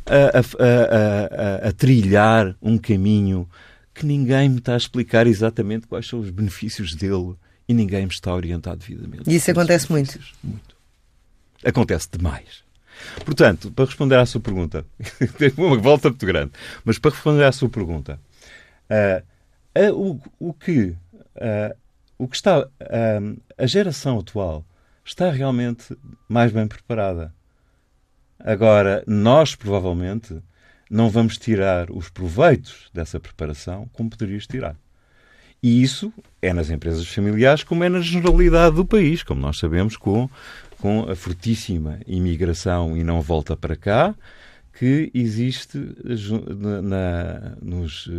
a, 0.05 0.38
a, 0.38 1.66
a, 1.66 1.68
a, 1.68 1.72
trilhar 1.72 2.55
um 2.61 2.77
caminho 2.77 3.48
que 3.94 4.05
ninguém 4.05 4.50
me 4.50 4.59
está 4.59 4.74
a 4.74 4.77
explicar 4.77 5.27
exatamente 5.27 5.87
quais 5.87 6.07
são 6.07 6.20
os 6.20 6.29
benefícios 6.29 6.94
dele 6.94 7.35
e 7.66 7.72
ninguém 7.72 8.03
me 8.03 8.12
está 8.12 8.33
a 8.33 8.35
orientar 8.35 8.77
devidamente? 8.77 9.31
E 9.31 9.37
isso 9.37 9.50
acontece 9.50 9.90
muito? 9.90 10.20
Muito. 10.42 10.77
Acontece 11.64 12.09
demais. 12.12 12.62
Portanto, 13.24 13.70
para 13.70 13.87
responder 13.87 14.16
à 14.16 14.27
sua 14.27 14.42
pergunta, 14.42 14.85
tem 15.38 15.50
uma 15.57 15.79
volta 15.79 16.11
muito 16.11 16.27
grande, 16.27 16.53
mas 16.85 16.98
para 16.98 17.12
responder 17.12 17.44
à 17.44 17.53
sua 17.53 17.70
pergunta, 17.70 18.20
uh, 18.90 19.90
uh, 19.90 20.20
o, 20.38 20.48
o, 20.50 20.53
que, 20.53 20.94
uh, 21.37 21.74
o 22.18 22.29
que 22.29 22.37
está, 22.37 22.68
a 23.57 23.66
geração 23.66 24.18
atual 24.18 24.66
está 25.03 25.31
realmente 25.31 25.96
mais 26.29 26.53
bem 26.53 26.66
preparada. 26.66 27.33
Agora, 28.44 29.02
nós 29.07 29.57
provavelmente 29.57 30.38
não 30.90 31.09
vamos 31.09 31.38
tirar 31.38 31.90
os 31.90 32.11
proveitos 32.11 32.90
dessa 32.92 33.18
preparação 33.18 33.88
como 33.94 34.11
poderíamos 34.11 34.46
tirar. 34.46 34.76
E 35.62 35.83
isso 35.83 36.12
é 36.42 36.52
nas 36.52 36.68
empresas 36.68 37.09
familiares, 37.09 37.64
como 37.64 37.83
é 37.83 37.88
na 37.88 38.00
generalidade 38.00 38.76
do 38.76 38.85
país, 38.85 39.22
como 39.22 39.40
nós 39.40 39.59
sabemos, 39.59 39.96
com 39.96 40.28
com 40.85 41.11
a 41.11 41.16
fortíssima 41.16 41.98
imigração 42.07 42.94
e 42.94 43.02
não 43.02 43.22
volta 43.22 43.57
para 43.57 43.74
cá 43.74 44.14
que 44.78 45.11
existe 45.14 45.78
na, 46.59 46.83
na 46.83 47.57
nos, 47.62 48.11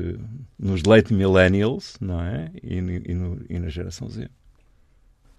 nos 0.58 0.82
late 0.82 1.14
millennials 1.14 1.96
não 2.02 2.20
é? 2.20 2.50
E, 2.64 2.78
e, 2.78 3.14
no, 3.14 3.40
e, 3.48 3.60
na 3.60 3.70
geração 3.70 4.10
Z. 4.10 4.28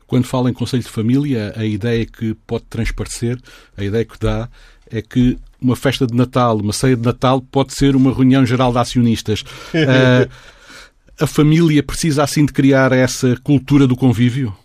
Quando 0.07 0.25
fala 0.25 0.49
em 0.49 0.53
Conselho 0.53 0.85
de 0.85 0.89
Família, 0.89 1.53
a 1.57 1.65
ideia 1.65 2.07
que 2.07 2.33
pode 2.47 2.67
transparecer, 2.67 3.41
a 3.77 3.83
ideia 3.83 4.05
que 4.05 4.17
dá, 4.21 4.49
é 4.91 5.03
que 5.03 5.39
uma 5.61 5.77
festa 5.77 6.07
de 6.07 6.15
Natal, 6.15 6.59
uma 6.59 6.73
ceia 6.73 6.97
de 6.97 7.03
Natal, 7.03 7.41
pode 7.41 7.75
ser 7.75 7.97
uma 7.97 8.13
reunião 8.13 8.45
geral 8.45 8.73
de 8.73 8.79
acionistas. 8.79 9.43
uh, 9.43 10.31
a 11.19 11.27
família 11.27 11.83
precisa 11.83 12.23
assim 12.23 12.45
de 12.45 12.53
criar 12.53 12.93
essa 12.93 13.37
cultura 13.43 13.87
do 13.87 13.97
convívio? 13.97 14.57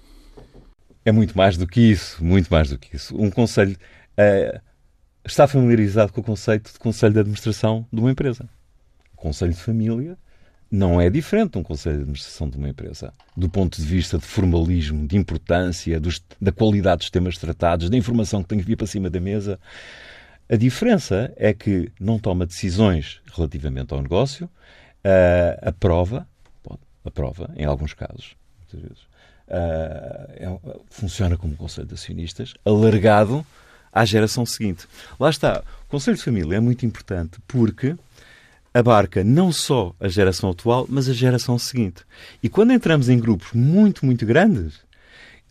É 1.03 1.11
muito 1.11 1.35
mais 1.35 1.57
do 1.57 1.65
que 1.65 1.81
isso, 1.81 2.23
muito 2.23 2.47
mais 2.49 2.69
do 2.69 2.77
que 2.77 2.95
isso. 2.95 3.15
Um 3.19 3.31
conselho 3.31 3.75
uh, 4.17 4.61
está 5.25 5.47
familiarizado 5.47 6.11
com 6.11 6.21
o 6.21 6.23
conceito 6.23 6.71
de 6.71 6.79
conselho 6.79 7.13
de 7.13 7.19
administração 7.19 7.85
de 7.91 7.99
uma 7.99 8.11
empresa. 8.11 8.47
Conselho 9.15 9.53
de 9.53 9.59
família 9.59 10.17
não 10.71 11.01
é 11.01 11.09
diferente 11.09 11.51
de 11.51 11.57
um 11.57 11.63
conselho 11.63 11.97
de 11.97 12.01
administração 12.03 12.49
de 12.49 12.57
uma 12.57 12.69
empresa. 12.69 13.13
Do 13.35 13.49
ponto 13.49 13.75
de 13.79 13.85
vista 13.85 14.17
de 14.17 14.25
formalismo, 14.25 15.05
de 15.05 15.17
importância, 15.17 15.99
dos, 15.99 16.23
da 16.39 16.51
qualidade 16.51 16.99
dos 16.99 17.09
temas 17.09 17.37
tratados, 17.37 17.89
da 17.89 17.97
informação 17.97 18.41
que 18.41 18.47
tem 18.47 18.59
que 18.59 18.65
vir 18.65 18.77
para 18.77 18.87
cima 18.87 19.09
da 19.09 19.19
mesa. 19.19 19.59
A 20.49 20.55
diferença 20.55 21.33
é 21.35 21.53
que 21.53 21.91
não 21.99 22.17
toma 22.17 22.45
decisões 22.45 23.21
relativamente 23.35 23.93
ao 23.93 24.01
negócio, 24.01 24.45
uh, 24.45 24.49
aprova, 25.61 26.25
aprova, 27.03 27.49
em 27.57 27.65
alguns 27.65 27.93
casos, 27.93 28.35
muitas 28.59 28.79
vezes, 28.79 29.03
uh, 29.47 30.31
é, 30.31 30.59
funciona 30.89 31.37
como 31.37 31.55
conselho 31.55 31.87
de 31.87 31.95
acionistas, 31.95 32.53
alargado 32.63 33.45
à 33.91 34.05
geração 34.05 34.45
seguinte. 34.45 34.87
Lá 35.19 35.29
está. 35.29 35.63
O 35.85 35.89
conselho 35.89 36.15
de 36.15 36.23
família 36.23 36.55
é 36.55 36.59
muito 36.59 36.85
importante 36.85 37.39
porque 37.47 37.95
abarca 38.73 39.23
não 39.23 39.51
só 39.51 39.93
a 39.99 40.07
geração 40.07 40.49
atual, 40.49 40.85
mas 40.89 41.09
a 41.09 41.13
geração 41.13 41.57
seguinte. 41.57 42.03
E 42.41 42.49
quando 42.49 42.71
entramos 42.71 43.09
em 43.09 43.19
grupos 43.19 43.51
muito, 43.53 44.05
muito 44.05 44.25
grandes, 44.25 44.75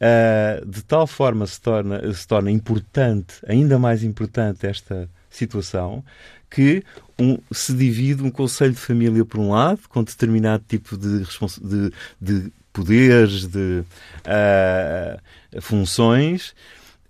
uh, 0.00 0.66
de 0.66 0.82
tal 0.82 1.06
forma 1.06 1.46
se 1.46 1.60
torna, 1.60 2.12
se 2.12 2.26
torna 2.26 2.50
importante, 2.50 3.34
ainda 3.46 3.78
mais 3.78 4.02
importante 4.02 4.66
esta 4.66 5.08
situação, 5.28 6.02
que 6.50 6.82
um, 7.18 7.38
se 7.52 7.72
divide 7.72 8.22
um 8.22 8.30
conselho 8.30 8.72
de 8.72 8.80
família 8.80 9.24
por 9.24 9.38
um 9.38 9.50
lado, 9.50 9.80
com 9.88 10.02
determinado 10.02 10.64
tipo 10.66 10.96
de, 10.96 11.20
de, 11.20 11.92
de 12.20 12.52
poderes, 12.72 13.46
de 13.46 13.84
uh, 14.26 15.60
funções 15.60 16.54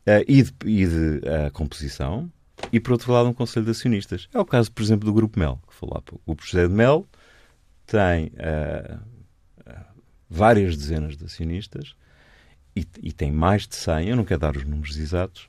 uh, 0.06 0.24
e 0.26 0.42
de, 0.42 0.52
e 0.66 0.86
de 0.86 1.50
composição, 1.52 2.30
e 2.72 2.80
por 2.80 2.92
outro 2.92 3.12
lado 3.12 3.28
um 3.28 3.32
Conselho 3.32 3.64
de 3.64 3.72
Acionistas. 3.72 4.28
É 4.32 4.38
o 4.38 4.44
caso, 4.44 4.70
por 4.70 4.82
exemplo, 4.82 5.06
do 5.06 5.12
Grupo 5.12 5.38
Mel, 5.38 5.60
que 5.66 5.74
falou 5.74 5.96
há 5.96 6.02
pouco. 6.02 6.22
O 6.26 6.36
José 6.40 6.66
de 6.66 6.72
Mel 6.72 7.06
tem 7.86 8.32
várias 10.28 10.76
dezenas 10.76 11.16
de 11.16 11.24
acionistas 11.24 11.94
e, 12.76 12.86
e, 13.02 13.12
tem 13.12 13.32
mais 13.32 13.66
de 13.66 13.74
100, 13.74 14.08
eu 14.08 14.16
não 14.16 14.24
quero 14.24 14.40
dar 14.40 14.56
os 14.56 14.64
números 14.64 14.96
exatos, 14.96 15.48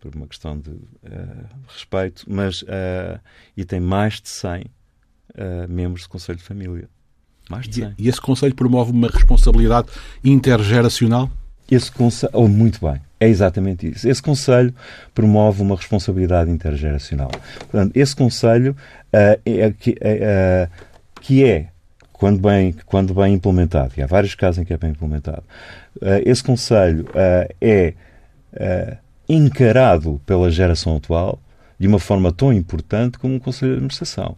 por 0.00 0.12
uma 0.14 0.26
questão 0.26 0.58
de 0.58 0.74
respeito, 1.68 2.24
mas 2.28 2.64
e 3.56 3.64
tem 3.64 3.78
mais 3.78 4.20
de 4.20 4.28
100 4.28 4.64
membros 5.68 6.02
do 6.02 6.08
Conselho 6.08 6.38
de 6.38 6.44
Família. 6.44 6.88
Mais 7.48 7.68
de 7.68 7.76
100. 7.76 7.94
E, 7.98 8.04
e 8.04 8.08
esse 8.08 8.20
Conselho 8.20 8.54
promove 8.54 8.90
uma 8.90 9.08
responsabilidade 9.08 9.88
intergeracional? 10.24 11.30
Esse 11.70 11.90
conselho, 11.90 12.32
oh, 12.34 12.48
muito 12.48 12.84
bem, 12.84 13.00
é 13.18 13.28
exatamente 13.28 13.88
isso. 13.88 14.08
Esse 14.08 14.22
Conselho 14.22 14.74
promove 15.14 15.62
uma 15.62 15.76
responsabilidade 15.76 16.50
intergeracional. 16.50 17.30
Portanto, 17.58 17.92
esse 17.94 18.16
Conselho 18.16 18.72
uh, 18.72 19.40
é, 19.46 19.72
é, 20.00 20.68
uh, 20.68 21.20
que 21.20 21.44
é, 21.44 21.68
quando 22.12 22.40
bem, 22.40 22.74
quando 22.86 23.14
bem 23.14 23.34
implementado, 23.34 23.92
e 23.96 24.02
há 24.02 24.06
vários 24.06 24.34
casos 24.34 24.62
em 24.62 24.64
que 24.64 24.72
é 24.72 24.76
bem 24.78 24.90
implementado, 24.90 25.42
uh, 25.96 26.22
esse 26.24 26.42
Conselho 26.42 27.06
é 27.60 27.94
encarado 29.28 30.20
pela 30.26 30.50
geração 30.50 30.96
atual 30.96 31.38
de 31.78 31.86
uma 31.86 32.00
forma 32.00 32.32
tão 32.32 32.52
importante 32.52 33.18
como 33.18 33.34
um 33.34 33.38
Conselho 33.38 33.72
de 33.72 33.76
Administração 33.76 34.36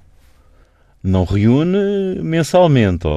não 1.03 1.25
reúne 1.25 2.23
mensalmente, 2.23 3.09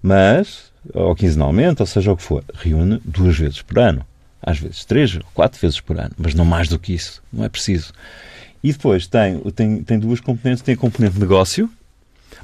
mas, 0.00 0.72
ou 0.92 1.14
quinzenalmente, 1.14 1.82
ou 1.82 1.86
seja 1.86 2.12
o 2.12 2.16
que 2.16 2.22
for, 2.22 2.44
reúne 2.54 3.00
duas 3.04 3.36
vezes 3.38 3.62
por 3.62 3.78
ano. 3.78 4.04
Às 4.42 4.58
vezes 4.58 4.84
três 4.84 5.18
quatro 5.32 5.58
vezes 5.58 5.80
por 5.80 5.98
ano, 5.98 6.12
mas 6.18 6.34
não 6.34 6.44
mais 6.44 6.68
do 6.68 6.78
que 6.78 6.92
isso, 6.92 7.22
não 7.32 7.44
é 7.44 7.48
preciso. 7.48 7.92
E 8.64 8.72
depois 8.72 9.06
tem, 9.06 9.38
tem, 9.50 9.82
tem 9.82 9.98
duas 9.98 10.20
componentes. 10.20 10.62
Tem 10.62 10.74
a 10.74 10.78
componente 10.78 11.14
de 11.14 11.20
negócio, 11.20 11.68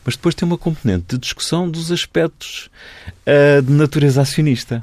mas 0.04 0.16
depois 0.16 0.34
tem 0.34 0.46
uma 0.46 0.58
componente 0.58 1.04
de 1.08 1.18
discussão 1.18 1.68
dos 1.68 1.90
aspectos 1.90 2.68
uh, 3.26 3.62
de 3.62 3.72
natureza 3.72 4.20
acionista. 4.20 4.82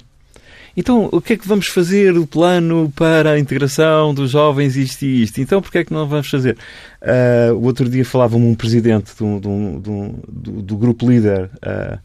Então, 0.79 1.09
o 1.11 1.19
que 1.19 1.33
é 1.33 1.37
que 1.37 1.47
vamos 1.47 1.69
fazer 1.69 2.15
o 2.19 2.27
plano 2.27 2.93
para 2.95 3.31
a 3.31 3.39
integração 3.39 4.13
dos 4.13 4.29
jovens, 4.29 4.75
isto 4.75 5.05
e 5.05 5.23
isto? 5.23 5.41
Então, 5.41 5.59
porquê 5.59 5.79
é 5.79 5.83
que 5.83 5.91
não 5.91 6.07
vamos 6.07 6.29
fazer? 6.29 6.55
Uh, 7.01 7.55
o 7.55 7.63
outro 7.63 7.89
dia 7.89 8.05
falava-me 8.05 8.45
um 8.45 8.53
presidente 8.53 9.11
do, 9.17 9.39
do, 9.39 9.79
do, 9.79 10.61
do 10.61 10.77
grupo 10.77 11.09
líder 11.09 11.49
uh, 11.65 11.97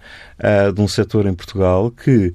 uh, 0.71 0.73
de 0.73 0.81
um 0.81 0.89
setor 0.89 1.27
em 1.27 1.35
Portugal 1.35 1.91
que 1.91 2.33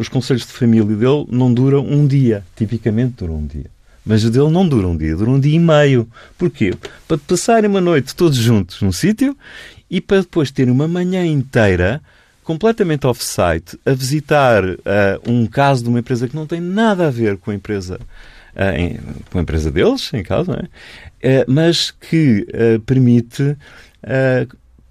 os 0.00 0.08
conselhos 0.08 0.44
de 0.44 0.52
família 0.52 0.96
dele 0.96 1.24
não 1.30 1.54
duram 1.54 1.86
um 1.86 2.04
dia. 2.04 2.42
Tipicamente 2.56 3.16
duram 3.18 3.36
um 3.36 3.46
dia. 3.46 3.66
Mas 4.04 4.24
o 4.24 4.30
dele 4.30 4.50
não 4.50 4.66
dura 4.66 4.88
um 4.88 4.96
dia, 4.96 5.14
dura 5.14 5.30
um 5.30 5.38
dia 5.38 5.54
e 5.54 5.58
meio. 5.58 6.08
Porquê? 6.36 6.74
Para 7.06 7.18
passarem 7.18 7.70
uma 7.70 7.80
noite 7.80 8.16
todos 8.16 8.38
juntos 8.38 8.82
num 8.82 8.90
sítio 8.90 9.36
e 9.88 10.00
para 10.00 10.22
depois 10.22 10.50
ter 10.50 10.68
uma 10.68 10.88
manhã 10.88 11.24
inteira 11.24 12.02
completamente 12.48 13.06
off-site 13.06 13.78
a 13.84 13.92
visitar 13.92 14.64
uh, 14.64 14.78
um 15.26 15.46
caso 15.46 15.82
de 15.82 15.90
uma 15.90 15.98
empresa 15.98 16.26
que 16.26 16.34
não 16.34 16.46
tem 16.46 16.62
nada 16.62 17.06
a 17.06 17.10
ver 17.10 17.36
com 17.36 17.50
a 17.50 17.54
empresa, 17.54 18.00
uh, 18.56 18.74
em, 18.74 18.98
com 19.30 19.38
a 19.38 19.42
empresa 19.42 19.70
deles, 19.70 20.10
em 20.14 20.22
caso, 20.22 20.52
é? 20.52 21.42
uh, 21.42 21.44
mas 21.46 21.90
que 21.90 22.46
permite 22.86 23.54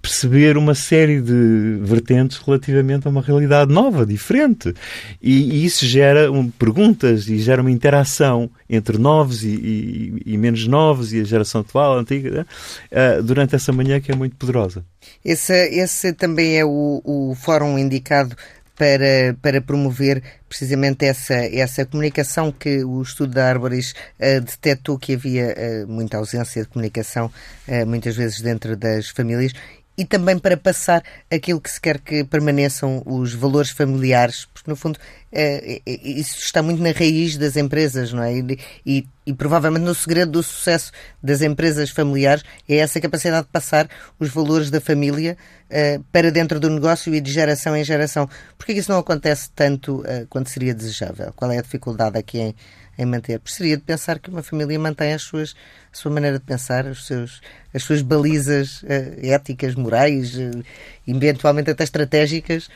perceber 0.00 0.56
uma 0.56 0.74
série 0.74 1.20
de 1.20 1.78
vertentes 1.82 2.38
relativamente 2.38 3.06
a 3.06 3.10
uma 3.10 3.20
realidade 3.20 3.72
nova, 3.72 4.06
diferente. 4.06 4.72
E, 5.20 5.60
e 5.60 5.64
isso 5.64 5.86
gera 5.86 6.30
um, 6.30 6.50
perguntas 6.50 7.28
e 7.28 7.38
gera 7.38 7.60
uma 7.60 7.70
interação 7.70 8.50
entre 8.68 8.96
novos 8.98 9.42
e, 9.42 9.48
e, 9.48 10.22
e, 10.26 10.38
menos 10.38 10.66
novos 10.66 11.12
e 11.12 11.20
a 11.20 11.24
geração 11.24 11.62
atual, 11.62 11.98
antiga, 11.98 12.46
uh, 12.92 13.22
durante 13.22 13.54
essa 13.54 13.72
manhã 13.72 14.00
que 14.00 14.12
é 14.12 14.14
muito 14.14 14.36
poderosa. 14.36 14.84
Esse, 15.24 15.52
esse 15.70 16.12
também 16.12 16.58
é 16.58 16.64
o, 16.64 17.02
o 17.04 17.34
fórum 17.34 17.78
indicado 17.78 18.36
para, 18.78 19.36
para 19.42 19.60
promover 19.60 20.22
precisamente 20.48 21.04
essa, 21.04 21.34
essa 21.34 21.84
comunicação 21.84 22.52
que 22.52 22.84
o 22.84 23.02
estudo 23.02 23.34
da 23.34 23.48
Arboris 23.48 23.92
uh, 24.20 24.40
detectou 24.40 24.96
que 24.96 25.14
havia 25.14 25.54
uh, 25.84 25.88
muita 25.88 26.16
ausência 26.16 26.62
de 26.62 26.68
comunicação, 26.68 27.26
uh, 27.66 27.86
muitas 27.86 28.16
vezes 28.16 28.40
dentro 28.40 28.76
das 28.76 29.08
famílias, 29.08 29.52
e 29.98 30.04
também 30.04 30.38
para 30.38 30.56
passar 30.56 31.02
aquilo 31.28 31.60
que 31.60 31.68
se 31.68 31.80
quer 31.80 31.98
que 31.98 32.22
permaneçam 32.22 33.02
os 33.04 33.34
valores 33.34 33.70
familiares, 33.70 34.46
porque 34.54 34.70
no 34.70 34.76
fundo 34.76 34.96
é, 35.32 35.82
isso 35.84 36.38
está 36.38 36.62
muito 36.62 36.80
na 36.80 36.92
raiz 36.92 37.36
das 37.36 37.56
empresas, 37.56 38.12
não 38.12 38.22
é? 38.22 38.32
E, 38.32 38.58
e, 38.86 39.08
e, 39.26 39.34
provavelmente 39.34 39.82
no 39.82 39.94
segredo 39.94 40.30
do 40.30 40.42
sucesso 40.42 40.92
das 41.20 41.42
empresas 41.42 41.90
familiares 41.90 42.44
é 42.68 42.76
essa 42.76 43.00
capacidade 43.00 43.46
de 43.46 43.52
passar 43.52 43.88
os 44.20 44.28
valores 44.30 44.70
da 44.70 44.80
família 44.80 45.36
uh, 45.64 46.02
para 46.12 46.30
dentro 46.30 46.60
do 46.60 46.70
negócio 46.70 47.12
e 47.12 47.20
de 47.20 47.32
geração 47.32 47.76
em 47.76 47.82
geração. 47.82 48.30
Por 48.56 48.66
que 48.66 48.72
isso 48.74 48.92
não 48.92 49.00
acontece 49.00 49.50
tanto 49.54 50.04
quanto 50.30 50.48
seria 50.48 50.72
desejável? 50.72 51.32
Qual 51.34 51.50
é 51.50 51.58
a 51.58 51.62
dificuldade 51.62 52.16
aqui 52.16 52.38
em 52.38 52.54
em 52.98 53.06
manter. 53.06 53.40
Seria 53.44 53.76
de 53.76 53.82
pensar 53.82 54.18
que 54.18 54.28
uma 54.28 54.42
família 54.42 54.78
mantém 54.78 55.12
as 55.12 55.22
suas, 55.22 55.54
a 55.92 55.96
sua 55.96 56.10
maneira 56.10 56.38
de 56.38 56.44
pensar, 56.44 56.84
os 56.86 57.06
seus, 57.06 57.40
as 57.72 57.82
suas 57.84 58.02
balizas 58.02 58.82
uh, 58.82 58.86
éticas, 59.22 59.74
morais, 59.76 60.34
uh, 60.34 60.64
eventualmente 61.06 61.70
até 61.70 61.84
estratégicas. 61.84 62.68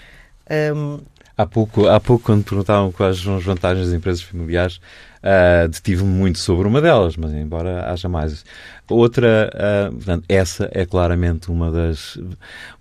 Um... 0.75 1.01
Há, 1.37 1.47
pouco, 1.47 1.89
há 1.89 1.99
pouco, 1.99 2.25
quando 2.25 2.45
perguntavam 2.45 2.93
quais 2.93 3.19
são 3.19 3.37
as 3.37 3.45
vantagens 3.45 3.87
das 3.87 3.95
empresas 3.95 4.23
familiares, 4.23 4.77
uh, 5.23 5.69
detive-me 5.69 6.11
muito 6.11 6.39
sobre 6.39 6.69
uma 6.69 6.81
delas, 6.81 7.17
mas 7.17 7.33
embora 7.33 7.91
haja 7.91 8.09
mais. 8.09 8.45
Outra, 8.89 9.51
uh, 9.55 9.95
portanto, 9.95 10.25
essa 10.29 10.69
é 10.73 10.85
claramente 10.85 11.51
uma 11.51 11.71
das, 11.71 12.19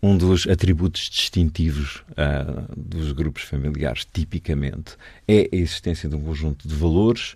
um 0.04 0.18
dos 0.18 0.46
atributos 0.48 1.10
distintivos 1.10 2.04
uh, 2.12 2.66
dos 2.76 3.14
grupos 3.14 3.44
familiares, 3.44 4.06
tipicamente, 4.12 4.98
é 5.28 5.50
a 5.52 5.56
existência 5.56 6.10
de 6.10 6.16
um 6.16 6.22
conjunto 6.22 6.68
de 6.68 6.76
valores 6.76 7.36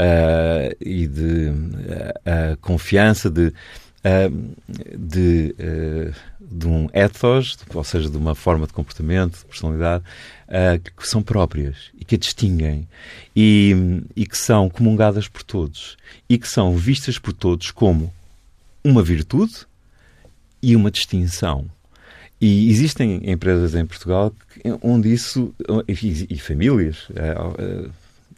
uh, 0.00 0.74
e 0.80 1.06
de 1.06 1.52
confiança, 2.60 3.30
de 3.30 3.52
de, 4.96 5.54
de 6.40 6.66
um 6.66 6.88
ethos, 6.92 7.58
ou 7.74 7.84
seja, 7.84 8.08
de 8.08 8.16
uma 8.16 8.34
forma 8.34 8.66
de 8.66 8.72
comportamento, 8.72 9.38
de 9.38 9.44
personalidade, 9.44 10.04
que 10.96 11.08
são 11.08 11.22
próprias 11.22 11.90
e 11.98 12.04
que 12.04 12.14
a 12.14 12.18
distinguem 12.18 12.88
e, 13.34 14.02
e 14.16 14.26
que 14.26 14.36
são 14.36 14.70
comungadas 14.70 15.28
por 15.28 15.42
todos 15.42 15.96
e 16.28 16.38
que 16.38 16.48
são 16.48 16.76
vistas 16.76 17.18
por 17.18 17.32
todos 17.32 17.70
como 17.70 18.12
uma 18.82 19.02
virtude 19.02 19.66
e 20.62 20.74
uma 20.74 20.90
distinção. 20.90 21.66
E 22.40 22.70
existem 22.70 23.20
empresas 23.28 23.74
em 23.74 23.84
Portugal 23.84 24.32
onde 24.80 25.12
isso, 25.12 25.52
e, 25.88 26.26
e 26.30 26.38
famílias, 26.38 27.08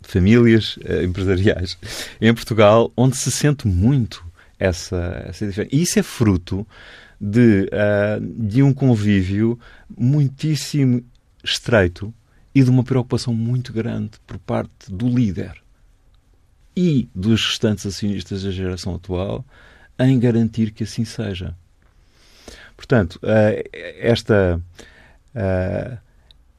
famílias 0.03 0.79
empresariais 1.05 1.77
em 2.21 2.33
Portugal, 2.35 2.91
onde 2.97 3.17
se 3.17 3.31
sente 3.31 3.69
muito 3.69 4.30
essa, 4.61 5.25
essa 5.27 5.47
diferença. 5.47 5.75
E 5.75 5.83
isso 5.83 5.99
é 5.99 6.03
fruto 6.03 6.67
de, 7.19 7.63
uh, 7.73 8.21
de 8.21 8.63
um 8.63 8.73
convívio 8.75 9.59
muitíssimo 9.97 11.03
estreito 11.43 12.13
e 12.55 12.63
de 12.63 12.69
uma 12.69 12.85
preocupação 12.85 13.35
muito 13.35 13.73
grande 13.73 14.13
por 14.27 14.39
parte 14.39 14.93
do 14.93 15.09
líder 15.09 15.55
e 16.77 17.09
dos 17.15 17.45
restantes 17.47 17.87
acionistas 17.87 18.43
da 18.43 18.51
geração 18.51 18.95
atual 18.95 19.45
em 19.99 20.19
garantir 20.19 20.71
que 20.71 20.85
assim 20.85 21.05
seja. 21.05 21.55
Portanto, 22.77 23.17
uh, 23.17 23.69
esta 23.99 24.61
uh, 25.35 25.99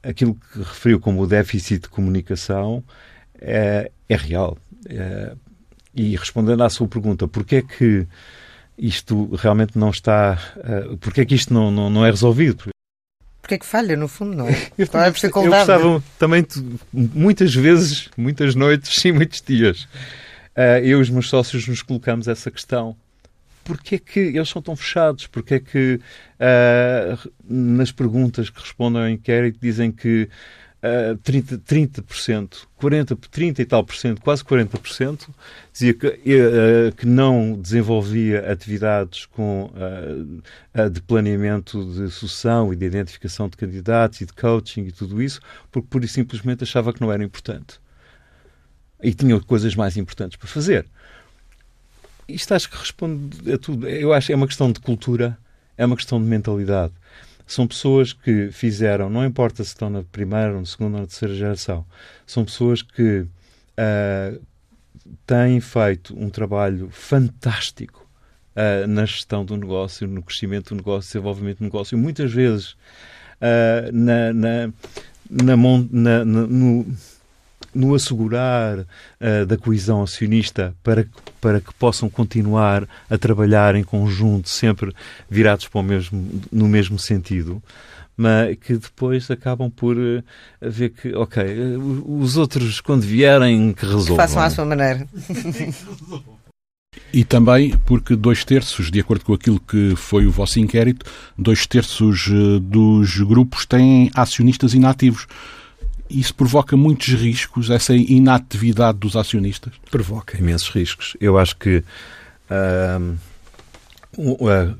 aquilo 0.02 0.34
que 0.34 0.58
referiu 0.58 0.98
como 0.98 1.22
o 1.22 1.26
déficit 1.26 1.82
de 1.82 1.88
comunicação 1.88 2.82
é, 3.40 3.90
é 4.08 4.16
real. 4.16 4.58
E 5.94 6.16
respondendo 6.16 6.62
à 6.62 6.70
sua 6.70 6.88
pergunta, 6.88 7.28
porquê 7.28 7.56
é 7.56 7.62
que 7.62 8.06
isto 8.78 9.34
realmente 9.36 9.78
não 9.78 9.90
está. 9.90 10.38
Uh, 10.56 10.96
porquê 10.96 11.20
é 11.22 11.24
que 11.24 11.34
isto 11.34 11.52
não, 11.52 11.70
não, 11.70 11.90
não 11.90 12.06
é 12.06 12.10
resolvido? 12.10 12.70
Porquê 13.40 13.56
é 13.56 13.58
que 13.58 13.66
falha, 13.66 13.96
no 13.96 14.08
fundo, 14.08 14.36
não 14.36 14.48
é? 14.48 14.52
Eu, 14.78 14.86
Qual 14.86 15.02
é 15.02 15.08
a 15.08 15.10
eu 15.10 15.30
gostava 15.30 16.02
também, 16.18 16.46
muitas 16.92 17.54
vezes, 17.54 18.08
muitas 18.16 18.54
noites 18.54 18.96
e 19.04 19.12
muitos 19.12 19.42
dias, 19.42 19.82
uh, 20.56 20.78
eu 20.82 20.98
e 20.98 21.02
os 21.02 21.10
meus 21.10 21.28
sócios 21.28 21.66
nos 21.66 21.82
colocamos 21.82 22.28
essa 22.28 22.50
questão. 22.50 22.96
Porquê 23.64 23.96
é 23.96 23.98
que 23.98 24.18
eles 24.18 24.48
são 24.48 24.60
tão 24.60 24.74
fechados? 24.74 25.26
Porquê 25.26 25.54
é 25.54 25.60
que 25.60 26.00
uh, 26.40 27.30
nas 27.44 27.92
perguntas 27.92 28.50
que 28.50 28.60
respondem 28.60 29.02
ao 29.02 29.08
inquérito 29.08 29.58
dizem 29.60 29.92
que 29.92 30.28
uh, 30.82 31.16
30, 31.18 31.58
30%, 31.58 32.66
40, 32.76 33.16
30 33.16 33.62
e 33.62 33.64
tal 33.64 33.84
por 33.84 33.94
cento, 33.94 34.20
quase 34.20 34.44
40%, 34.44 35.28
dizia 35.72 35.94
que, 35.94 36.06
uh, 36.06 36.94
que 36.96 37.06
não 37.06 37.58
desenvolvia 37.58 38.50
atividades 38.50 39.26
com, 39.26 39.70
uh, 39.74 40.90
de 40.90 41.00
planeamento 41.02 41.84
de 41.92 42.10
sucessão 42.10 42.72
e 42.72 42.76
de 42.76 42.84
identificação 42.86 43.48
de 43.48 43.56
candidatos 43.56 44.20
e 44.20 44.26
de 44.26 44.32
coaching 44.32 44.82
e 44.86 44.92
tudo 44.92 45.22
isso, 45.22 45.40
porque 45.70 45.88
pura 45.88 46.04
e 46.04 46.08
simplesmente 46.08 46.64
achava 46.64 46.92
que 46.92 47.00
não 47.00 47.12
era 47.12 47.22
importante. 47.22 47.80
E 49.02 49.14
tinha 49.14 49.38
coisas 49.40 49.74
mais 49.74 49.96
importantes 49.96 50.36
para 50.36 50.48
fazer. 50.48 50.86
Isto 52.28 52.54
acho 52.54 52.70
que 52.70 52.76
responde 52.76 53.52
a 53.52 53.58
tudo. 53.58 53.88
Eu 53.88 54.12
acho 54.12 54.28
que 54.28 54.32
é 54.32 54.36
uma 54.36 54.46
questão 54.46 54.70
de 54.70 54.78
cultura, 54.78 55.36
é 55.76 55.84
uma 55.84 55.96
questão 55.96 56.22
de 56.22 56.28
mentalidade 56.28 56.92
são 57.46 57.66
pessoas 57.66 58.12
que 58.12 58.50
fizeram, 58.50 59.10
não 59.10 59.24
importa 59.24 59.62
se 59.62 59.70
estão 59.70 59.90
na 59.90 60.02
primeira, 60.02 60.52
na 60.52 60.64
segunda 60.64 60.96
ou 60.96 61.00
na 61.02 61.06
terceira 61.06 61.34
geração, 61.34 61.84
são 62.26 62.44
pessoas 62.44 62.82
que 62.82 63.20
uh, 63.20 64.42
têm 65.26 65.60
feito 65.60 66.18
um 66.18 66.30
trabalho 66.30 66.88
fantástico 66.90 68.08
uh, 68.56 68.86
na 68.86 69.04
gestão 69.04 69.44
do 69.44 69.56
negócio, 69.56 70.06
no 70.06 70.22
crescimento 70.22 70.70
do 70.70 70.76
negócio, 70.76 71.08
desenvolvimento 71.08 71.58
do 71.58 71.64
negócio, 71.64 71.98
muitas 71.98 72.32
vezes 72.32 72.72
uh, 72.72 73.92
na, 73.92 74.32
na, 74.32 74.72
na, 75.30 75.56
na 75.92 76.24
no, 76.24 76.86
no 77.74 77.94
assegurar 77.94 78.80
uh, 78.80 79.46
da 79.46 79.56
coesão 79.56 80.02
acionista 80.02 80.74
para, 80.82 81.06
para 81.40 81.60
que 81.60 81.72
possam 81.74 82.08
continuar 82.08 82.86
a 83.08 83.18
trabalhar 83.18 83.74
em 83.74 83.84
conjunto, 83.84 84.48
sempre 84.48 84.92
virados 85.28 85.68
para 85.68 85.80
o 85.80 85.82
mesmo, 85.82 86.42
no 86.50 86.68
mesmo 86.68 86.98
sentido, 86.98 87.62
mas 88.16 88.56
que 88.56 88.74
depois 88.74 89.30
acabam 89.30 89.70
por 89.70 89.96
uh, 89.96 90.22
ver 90.60 90.90
que, 90.90 91.14
ok, 91.14 91.42
uh, 91.42 92.20
os 92.20 92.36
outros, 92.36 92.80
quando 92.80 93.02
vierem, 93.02 93.72
que 93.72 93.86
resolvam. 93.86 94.16
Que 94.16 94.22
façam 94.22 94.42
à 94.42 94.50
sua 94.50 94.64
maneira. 94.64 95.06
E 97.12 97.24
também 97.24 97.74
porque 97.86 98.14
dois 98.16 98.44
terços, 98.44 98.90
de 98.90 99.00
acordo 99.00 99.24
com 99.24 99.32
aquilo 99.32 99.60
que 99.60 99.94
foi 99.96 100.26
o 100.26 100.30
vosso 100.30 100.58
inquérito, 100.60 101.04
dois 101.38 101.66
terços 101.66 102.28
dos 102.62 103.18
grupos 103.18 103.64
têm 103.64 104.10
acionistas 104.14 104.74
inativos 104.74 105.26
isso 106.08 106.34
provoca 106.34 106.76
muitos 106.76 107.08
riscos, 107.08 107.70
essa 107.70 107.94
inatividade 107.94 108.98
dos 108.98 109.16
acionistas? 109.16 109.72
Provoca 109.90 110.38
imensos 110.38 110.68
riscos. 110.68 111.16
Eu 111.20 111.38
acho 111.38 111.56
que 111.56 111.82
uh, 112.50 113.18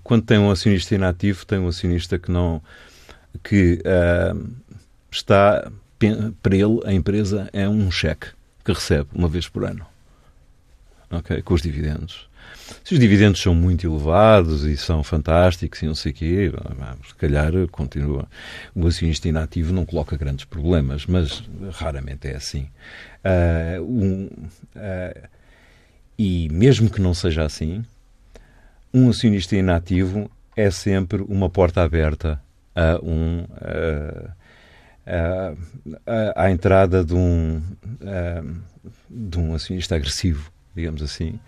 quando 0.02 0.24
tem 0.24 0.38
um 0.38 0.50
acionista 0.50 0.94
inativo, 0.94 1.46
tem 1.46 1.58
um 1.58 1.68
acionista 1.68 2.18
que 2.18 2.30
não 2.30 2.62
que 3.42 3.80
uh, 3.80 4.50
está 5.10 5.70
para 6.42 6.56
ele 6.56 6.80
a 6.84 6.92
empresa 6.92 7.48
é 7.52 7.68
um 7.68 7.90
cheque 7.90 8.28
que 8.64 8.72
recebe 8.72 9.08
uma 9.14 9.28
vez 9.28 9.48
por 9.48 9.64
ano, 9.64 9.86
ok, 11.10 11.42
com 11.42 11.54
os 11.54 11.62
dividendos. 11.62 12.28
Se 12.84 12.94
os 12.94 13.00
dividendos 13.00 13.40
são 13.40 13.54
muito 13.54 13.86
elevados 13.86 14.64
e 14.64 14.76
são 14.76 15.02
fantásticos 15.02 15.82
e 15.82 15.86
não 15.86 15.94
sei 15.94 16.12
o 16.12 16.14
quê, 16.14 16.52
se 17.06 17.14
calhar 17.14 17.52
continua. 17.70 18.28
O 18.74 18.86
acionista 18.86 19.28
inativo 19.28 19.72
não 19.72 19.84
coloca 19.84 20.16
grandes 20.16 20.44
problemas, 20.44 21.06
mas 21.06 21.42
raramente 21.72 22.28
é 22.28 22.36
assim. 22.36 22.68
Uh, 23.24 23.82
um, 23.82 24.26
uh, 24.76 25.28
e 26.18 26.48
mesmo 26.50 26.90
que 26.90 27.00
não 27.00 27.14
seja 27.14 27.44
assim, 27.44 27.84
um 28.92 29.08
acionista 29.08 29.56
inativo 29.56 30.30
é 30.56 30.70
sempre 30.70 31.22
uma 31.22 31.48
porta 31.48 31.82
aberta 31.82 32.40
a 32.74 32.98
um. 33.02 33.44
Uh, 33.44 34.42
à 36.36 36.48
entrada 36.48 37.04
de 37.04 37.12
um, 37.12 37.60
de 39.10 39.36
um 39.36 39.52
acionista 39.52 39.96
agressivo, 39.96 40.48
digamos 40.76 41.02
assim, 41.02 41.40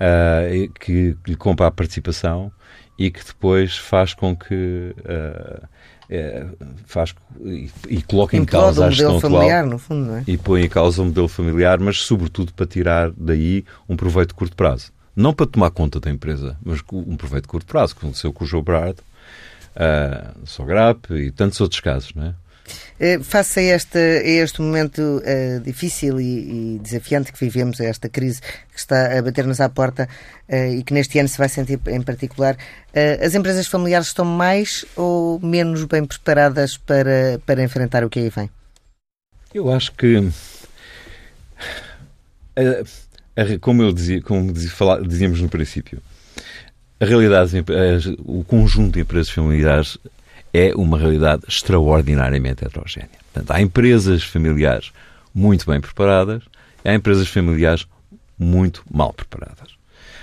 uh, 0.00 0.72
que 0.80 1.16
lhe 1.26 1.36
compra 1.36 1.66
a 1.66 1.70
participação 1.70 2.52
e 2.98 3.10
que 3.10 3.24
depois 3.24 3.76
faz 3.76 4.14
com 4.14 4.34
que 4.34 4.94
uh, 5.00 5.68
é, 6.08 6.46
faz 6.86 7.14
e, 7.44 7.70
e 7.88 8.02
coloca 8.02 8.36
em 8.36 8.44
causa 8.44 8.86
a 8.86 8.90
gestão 8.90 9.20
familiar, 9.20 9.58
atual 9.58 9.70
no 9.70 9.78
fundo, 9.78 10.06
não 10.06 10.16
é? 10.18 10.24
e 10.26 10.36
põe 10.36 10.64
em 10.64 10.68
causa 10.68 11.02
o 11.02 11.04
modelo 11.04 11.28
familiar, 11.28 11.80
mas 11.80 11.98
sobretudo 11.98 12.52
para 12.52 12.66
tirar 12.66 13.10
daí 13.16 13.64
um 13.88 13.96
proveito 13.96 14.28
de 14.28 14.34
curto 14.34 14.56
prazo. 14.56 14.92
Não 15.14 15.32
para 15.32 15.46
tomar 15.46 15.70
conta 15.70 15.98
da 15.98 16.10
empresa, 16.10 16.56
mas 16.62 16.80
um 16.92 17.16
proveito 17.16 17.44
de 17.44 17.48
curto 17.48 17.66
prazo, 17.66 17.94
como 17.96 18.10
aconteceu 18.10 18.32
com 18.32 18.44
o 18.44 18.46
Joe 18.46 18.62
Brad, 18.62 18.98
uh, 18.98 20.46
Sograp 20.46 21.10
e 21.10 21.30
tantos 21.30 21.60
outros 21.60 21.80
casos, 21.80 22.14
não 22.14 22.26
é? 22.26 22.34
Eh, 22.98 23.18
face 23.22 23.60
a 23.60 23.76
este, 23.76 23.98
a 23.98 24.42
este 24.42 24.62
momento 24.62 25.00
uh, 25.20 25.60
difícil 25.60 26.18
e, 26.18 26.76
e, 26.76 26.78
desafiante 26.78 27.30
que 27.30 27.38
vivemos, 27.38 27.78
a 27.80 27.84
esta 27.84 28.08
crise 28.08 28.40
que 28.40 28.78
está 28.78 29.18
a 29.18 29.22
bater-nos 29.22 29.60
à 29.60 29.68
porta 29.68 30.08
uh, 30.48 30.72
e 30.72 30.82
que 30.82 30.94
neste 30.94 31.18
ano 31.18 31.28
se 31.28 31.36
vai 31.36 31.48
sentir 31.48 31.78
em 31.88 32.00
particular, 32.00 32.56
as 33.22 33.34
empresas 33.34 33.66
familiares 33.66 34.06
estão 34.06 34.24
mais 34.24 34.86
ou 34.96 35.38
menos 35.40 35.84
bem 35.84 36.06
preparadas 36.06 36.78
para, 36.78 37.38
para 37.44 37.62
enfrentar 37.62 38.02
o 38.02 38.08
que 38.08 38.20
aí 38.20 38.30
vem? 38.30 38.48
Eu 39.52 39.70
acho 39.70 39.92
que, 39.92 40.30
como, 43.60 43.82
eu 43.82 43.92
dizia, 43.92 44.22
como 44.22 44.50
dizíamos 44.50 45.42
no 45.42 45.48
princípio, 45.50 46.00
a 46.98 47.04
realidade, 47.04 47.62
o 48.24 48.42
conjunto 48.44 48.94
de 48.94 49.00
empresas 49.00 49.28
familiares 49.28 49.98
é 50.56 50.74
uma 50.74 50.98
realidade 50.98 51.42
extraordinariamente 51.48 52.64
heterogénea. 52.64 53.10
Portanto, 53.32 53.50
há 53.50 53.60
empresas 53.60 54.22
familiares 54.22 54.92
muito 55.34 55.66
bem 55.70 55.80
preparadas 55.80 56.42
há 56.88 56.94
empresas 56.94 57.28
familiares 57.28 57.86
muito 58.38 58.84
mal 58.90 59.12
preparadas. 59.12 59.76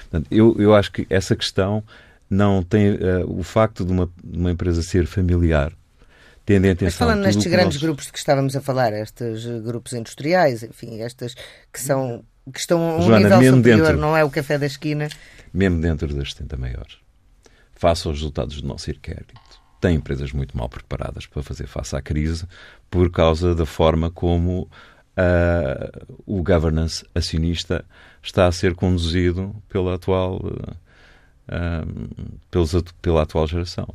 Portanto, 0.09 0.27
eu, 0.31 0.55
eu 0.59 0.73
acho 0.73 0.91
que 0.91 1.05
essa 1.09 1.35
questão 1.35 1.83
não 2.29 2.63
tem 2.63 2.91
uh, 2.91 3.25
o 3.27 3.43
facto 3.43 3.85
de 3.85 3.91
uma, 3.91 4.09
de 4.23 4.37
uma 4.37 4.51
empresa 4.51 4.81
ser 4.81 5.05
familiar 5.05 5.73
tendo 6.45 6.65
em 6.65 6.71
atenção. 6.71 6.85
Mas 6.87 6.95
falando 6.95 7.23
nestes 7.23 7.47
grandes 7.47 7.75
nós... 7.75 7.83
grupos 7.83 8.05
de 8.05 8.11
que 8.11 8.17
estávamos 8.17 8.55
a 8.55 8.61
falar, 8.61 8.93
estes 8.93 9.45
grupos 9.61 9.93
industriais, 9.93 10.63
enfim, 10.63 11.01
estas 11.01 11.35
que 11.71 11.79
são 11.79 12.23
que 12.51 12.59
estão 12.59 12.81
a 12.81 12.97
um 12.97 13.01
Joana, 13.03 13.37
nível 13.37 13.55
superior, 13.55 13.87
dentro, 13.87 14.01
não 14.01 14.17
é 14.17 14.23
o 14.23 14.29
café 14.29 14.57
da 14.57 14.65
esquina. 14.65 15.07
Mesmo 15.53 15.79
dentro 15.79 16.13
das 16.13 16.33
70 16.33 16.57
maiores, 16.57 16.97
face 17.73 18.05
aos 18.05 18.17
resultados 18.17 18.61
do 18.61 18.67
nosso 18.67 18.91
inquérito, 18.91 19.33
tem 19.83 19.97
empresas 19.97 20.31
muito 20.31 20.57
mal 20.57 20.69
preparadas 20.69 21.25
para 21.25 21.43
fazer 21.43 21.67
face 21.67 21.93
à 21.93 22.01
crise 22.01 22.47
por 22.89 23.11
causa 23.11 23.53
da 23.53 23.65
forma 23.65 24.09
como 24.09 24.61
uh, 24.61 26.15
o 26.25 26.41
governance 26.41 27.05
acionista 27.13 27.83
está 28.21 28.47
a 28.47 28.51
ser 28.53 28.75
conduzido 28.75 29.53
pela 29.67 29.95
atual, 29.95 30.37
uh, 30.37 32.33
pelos, 32.49 32.71
pela 33.01 33.23
atual 33.23 33.45
geração. 33.45 33.89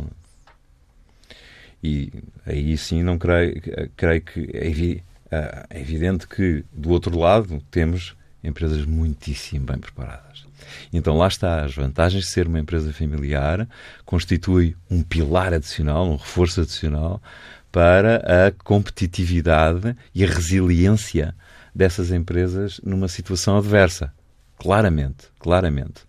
E 1.82 2.12
aí 2.44 2.76
sim 2.76 3.02
não 3.02 3.16
creio, 3.16 3.54
creio 3.96 4.20
que 4.20 4.40
é, 4.52 4.66
evi, 4.66 5.02
uh, 5.32 5.64
é 5.70 5.80
evidente 5.80 6.28
que 6.28 6.66
do 6.70 6.90
outro 6.90 7.18
lado 7.18 7.62
temos 7.70 8.14
empresas 8.44 8.84
muitíssimo 8.84 9.64
bem 9.64 9.78
preparadas. 9.78 10.47
Então 10.92 11.16
lá 11.16 11.28
está, 11.28 11.64
as 11.64 11.74
vantagens 11.74 12.24
de 12.24 12.30
ser 12.30 12.46
uma 12.46 12.58
empresa 12.58 12.92
familiar 12.92 13.68
constitui 14.04 14.76
um 14.90 15.02
pilar 15.02 15.52
adicional, 15.52 16.08
um 16.08 16.16
reforço 16.16 16.60
adicional 16.60 17.22
para 17.70 18.46
a 18.46 18.52
competitividade 18.64 19.96
e 20.14 20.24
a 20.24 20.28
resiliência 20.28 21.34
dessas 21.74 22.10
empresas 22.10 22.80
numa 22.82 23.08
situação 23.08 23.58
adversa. 23.58 24.12
Claramente, 24.58 25.26
claramente. 25.38 26.02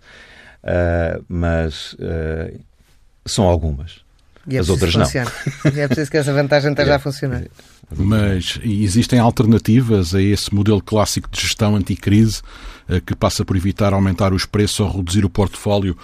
Uh, 0.63 1.23
mas 1.27 1.93
uh, 1.93 2.59
são 3.25 3.45
algumas. 3.45 4.01
E 4.47 4.57
é 4.57 4.59
As 4.59 4.69
outras 4.69 4.95
não. 4.95 5.05
É 5.05 5.87
preciso 5.87 6.09
que 6.09 6.17
essa 6.17 6.33
vantagem 6.33 6.71
esteja 6.71 6.95
a 6.95 6.99
funcionar. 6.99 7.43
Mas 7.95 8.59
existem 8.63 9.19
alternativas 9.19 10.13
a 10.13 10.21
esse 10.21 10.53
modelo 10.53 10.81
clássico 10.81 11.29
de 11.31 11.41
gestão 11.41 11.75
anticrise 11.75 12.41
eh, 12.87 13.01
que 13.03 13.15
passa 13.15 13.43
por 13.43 13.55
evitar 13.55 13.93
aumentar 13.93 14.33
os 14.33 14.45
preços 14.45 14.79
ou 14.79 14.97
reduzir 14.97 15.25
o 15.25 15.29
portfólio 15.29 15.97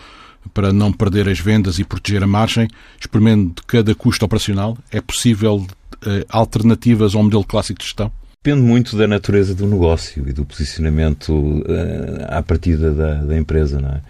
para 0.53 0.71
não 0.71 0.91
perder 0.91 1.27
as 1.29 1.39
vendas 1.39 1.79
e 1.79 1.83
proteger 1.83 2.23
a 2.23 2.27
margem, 2.27 2.67
experimento 2.99 3.61
de 3.61 3.67
cada 3.67 3.95
custo 3.95 4.25
operacional? 4.25 4.77
É 4.91 5.01
possível 5.01 5.65
eh, 6.05 6.25
alternativas 6.29 7.15
ao 7.15 7.23
modelo 7.23 7.43
clássico 7.43 7.79
de 7.79 7.85
gestão? 7.85 8.11
Depende 8.45 8.61
muito 8.61 8.95
da 8.95 9.07
natureza 9.07 9.55
do 9.55 9.65
negócio 9.65 10.29
e 10.29 10.31
do 10.31 10.45
posicionamento 10.45 11.33
uh, 11.33 11.63
à 12.27 12.43
partida 12.43 12.93
da, 12.93 13.15
da 13.15 13.35
empresa. 13.35 13.79
É? 13.79 14.01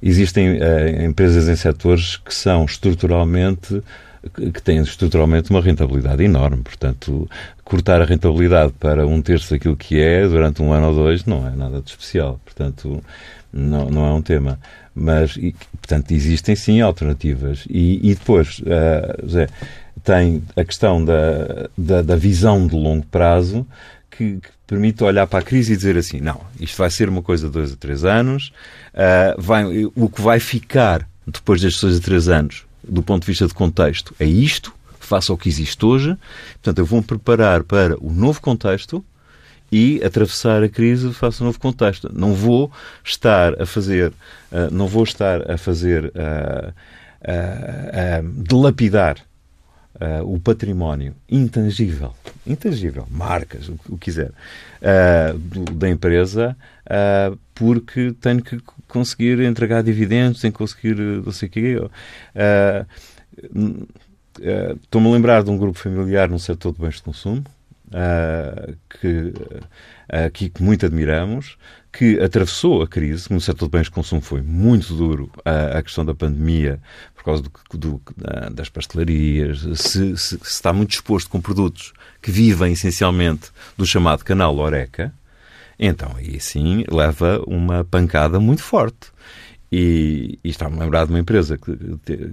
Existem 0.00 0.60
uh, 0.60 1.04
empresas 1.04 1.48
em 1.48 1.56
setores 1.56 2.16
que 2.16 2.32
são 2.32 2.64
estruturalmente 2.64 3.82
que 4.52 4.62
têm 4.62 4.80
estruturalmente 4.80 5.50
uma 5.50 5.60
rentabilidade 5.60 6.22
enorme. 6.22 6.62
Portanto, 6.62 7.28
cortar 7.64 8.02
a 8.02 8.04
rentabilidade 8.04 8.72
para 8.78 9.06
um 9.06 9.22
terço 9.22 9.50
daquilo 9.50 9.76
que 9.76 10.00
é 10.00 10.26
durante 10.26 10.62
um 10.62 10.72
ano 10.72 10.88
ou 10.88 10.94
dois 10.94 11.24
não 11.24 11.46
é 11.46 11.50
nada 11.50 11.80
de 11.80 11.90
especial. 11.90 12.38
Portanto, 12.44 13.02
não, 13.52 13.90
não 13.90 14.06
é 14.06 14.12
um 14.12 14.22
tema. 14.22 14.58
Mas, 14.94 15.36
e, 15.36 15.54
portanto, 15.72 16.10
existem 16.10 16.54
sim 16.54 16.80
alternativas. 16.80 17.64
E, 17.68 18.10
e 18.10 18.14
depois, 18.14 18.58
uh, 18.60 19.22
José, 19.22 19.48
tem 20.04 20.42
a 20.56 20.64
questão 20.64 21.02
da, 21.04 21.68
da, 21.76 22.02
da 22.02 22.16
visão 22.16 22.66
de 22.66 22.74
longo 22.74 23.06
prazo 23.06 23.66
que, 24.10 24.36
que, 24.36 24.48
permite 24.66 25.02
olhar 25.02 25.26
para 25.26 25.40
a 25.40 25.42
crise 25.42 25.72
e 25.72 25.76
dizer 25.76 25.96
assim: 25.96 26.20
não, 26.20 26.40
isto 26.60 26.76
vai 26.76 26.90
ser 26.90 27.08
uma 27.08 27.22
coisa 27.22 27.46
de 27.46 27.52
dois 27.52 27.72
a 27.72 27.76
três 27.76 28.04
anos, 28.04 28.52
uh, 28.94 29.40
vai, 29.40 29.64
o 29.94 30.08
que 30.08 30.20
vai 30.20 30.38
ficar 30.38 31.08
depois 31.26 31.60
destes 31.60 31.82
dois 31.82 31.96
a 31.98 32.00
três 32.00 32.28
anos 32.28 32.64
do 32.82 33.02
ponto 33.02 33.22
de 33.22 33.26
vista 33.26 33.46
de 33.46 33.54
contexto, 33.54 34.14
é 34.18 34.24
isto, 34.24 34.72
face 34.98 35.30
ao 35.30 35.36
que 35.36 35.48
existe 35.48 35.84
hoje. 35.84 36.16
Portanto, 36.54 36.78
eu 36.78 36.86
vou-me 36.86 37.04
preparar 37.04 37.64
para 37.64 37.96
o 38.00 38.12
novo 38.12 38.40
contexto 38.40 39.04
e 39.72 40.02
atravessar 40.04 40.62
a 40.62 40.68
crise 40.68 41.12
face 41.12 41.42
ao 41.42 41.46
novo 41.46 41.58
contexto. 41.58 42.10
Não 42.12 42.34
vou 42.34 42.70
estar 43.04 43.60
a 43.60 43.66
fazer, 43.66 44.10
uh, 44.10 44.72
não 44.72 44.86
vou 44.86 45.04
estar 45.04 45.50
a 45.50 45.56
fazer, 45.56 46.06
uh, 46.06 46.72
uh, 47.22 48.34
o 50.24 50.40
património 50.40 51.14
intangível, 51.28 52.14
intangível, 52.46 53.06
marcas, 53.10 53.68
o 53.68 53.76
que 53.98 54.06
quiser, 54.06 54.32
da 55.72 55.90
empresa, 55.90 56.56
porque 57.54 58.14
tenho 58.18 58.42
que 58.42 58.58
conseguir 58.90 59.40
entregar 59.40 59.82
dividendos, 59.82 60.44
em 60.44 60.50
conseguir 60.50 60.98
eh, 60.98 61.22
não 61.24 61.32
sei 61.32 61.48
o 61.48 61.50
quê. 61.50 61.76
Uh, 61.78 62.86
uh, 63.58 63.88
Estou-me 64.82 65.08
a 65.08 65.12
lembrar 65.12 65.42
de 65.42 65.50
um 65.50 65.58
grupo 65.58 65.78
familiar 65.78 66.28
no 66.28 66.38
setor 66.38 66.72
de 66.72 66.80
bens 66.80 66.96
de 66.96 67.02
consumo, 67.02 67.44
uh, 67.88 68.76
que 68.88 69.32
aqui 70.08 70.48
que 70.48 70.62
muito 70.62 70.86
admiramos, 70.86 71.56
que 71.92 72.18
atravessou 72.20 72.82
a 72.82 72.88
crise, 72.88 73.32
no 73.32 73.40
setor 73.40 73.66
de 73.66 73.72
bens 73.72 73.84
de 73.84 73.90
consumo 73.90 74.20
foi 74.20 74.40
muito 74.40 74.94
duro 74.94 75.30
a, 75.44 75.78
a 75.78 75.82
questão 75.82 76.04
da 76.04 76.14
pandemia, 76.14 76.80
por 77.14 77.24
causa 77.24 77.42
do, 77.42 77.50
do, 77.78 78.02
das 78.52 78.68
pastelarias, 78.68 79.60
se, 79.74 80.16
se, 80.16 80.16
se, 80.16 80.38
está 80.42 80.72
muito 80.72 80.92
exposto 80.92 81.28
com 81.28 81.40
produtos 81.40 81.92
que 82.22 82.30
vivem 82.30 82.72
essencialmente 82.72 83.50
do 83.76 83.84
chamado 83.84 84.24
canal 84.24 84.56
Oreca, 84.56 85.12
então, 85.82 86.12
aí 86.14 86.38
sim 86.38 86.84
leva 86.90 87.42
uma 87.46 87.82
pancada 87.82 88.38
muito 88.38 88.62
forte. 88.62 89.10
E, 89.72 90.38
e 90.42 90.50
está-me 90.50 90.76
a 90.76 90.80
lembrar 90.80 91.06
de 91.06 91.12
uma 91.12 91.20
empresa 91.20 91.56
que, 91.56 91.70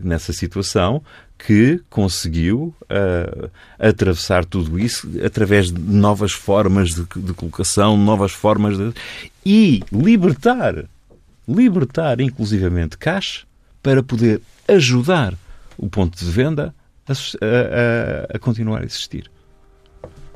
nessa 0.03 0.33
situação 0.33 1.01
que 1.37 1.79
conseguiu 1.89 2.75
uh, 2.83 3.49
atravessar 3.79 4.43
tudo 4.43 4.77
isso 4.77 5.07
através 5.23 5.71
de 5.71 5.79
novas 5.79 6.33
formas 6.33 6.89
de, 6.89 7.05
de 7.15 7.33
colocação, 7.33 7.95
novas 7.95 8.31
formas 8.33 8.75
de. 8.77 8.91
e 9.45 9.81
libertar, 9.91 10.85
libertar 11.47 12.19
inclusivamente 12.19 12.97
cash 12.97 13.45
para 13.83 14.01
poder 14.01 14.41
ajudar 14.67 15.35
o 15.77 15.87
ponto 15.87 16.17
de 16.17 16.29
venda 16.29 16.73
a, 17.07 17.13
a, 17.13 18.35
a 18.35 18.39
continuar 18.39 18.81
a 18.81 18.85
existir. 18.85 19.29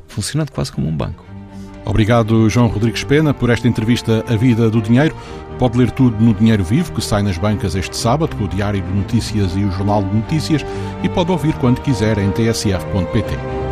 Funcionando 0.07 0.51
quase 0.51 0.71
como 0.71 0.87
um 0.87 0.95
banco. 0.95 1.40
Obrigado, 1.85 2.49
João 2.49 2.67
Rodrigues 2.67 3.03
Pena, 3.03 3.33
por 3.33 3.49
esta 3.49 3.67
entrevista 3.67 4.23
A 4.27 4.35
Vida 4.35 4.69
do 4.69 4.81
Dinheiro. 4.81 5.15
Pode 5.57 5.77
ler 5.77 5.91
tudo 5.91 6.23
no 6.23 6.33
Dinheiro 6.33 6.63
Vivo, 6.63 6.91
que 6.91 7.01
sai 7.01 7.21
nas 7.21 7.37
bancas 7.37 7.75
este 7.75 7.95
sábado, 7.95 8.35
com 8.35 8.45
o 8.45 8.47
Diário 8.47 8.81
de 8.81 8.91
Notícias 8.91 9.55
e 9.55 9.63
o 9.63 9.71
Jornal 9.71 10.03
de 10.03 10.15
Notícias, 10.15 10.65
e 11.03 11.09
pode 11.09 11.31
ouvir 11.31 11.53
quando 11.55 11.81
quiser 11.81 12.17
em 12.17 12.31
tsf.pt. 12.31 13.70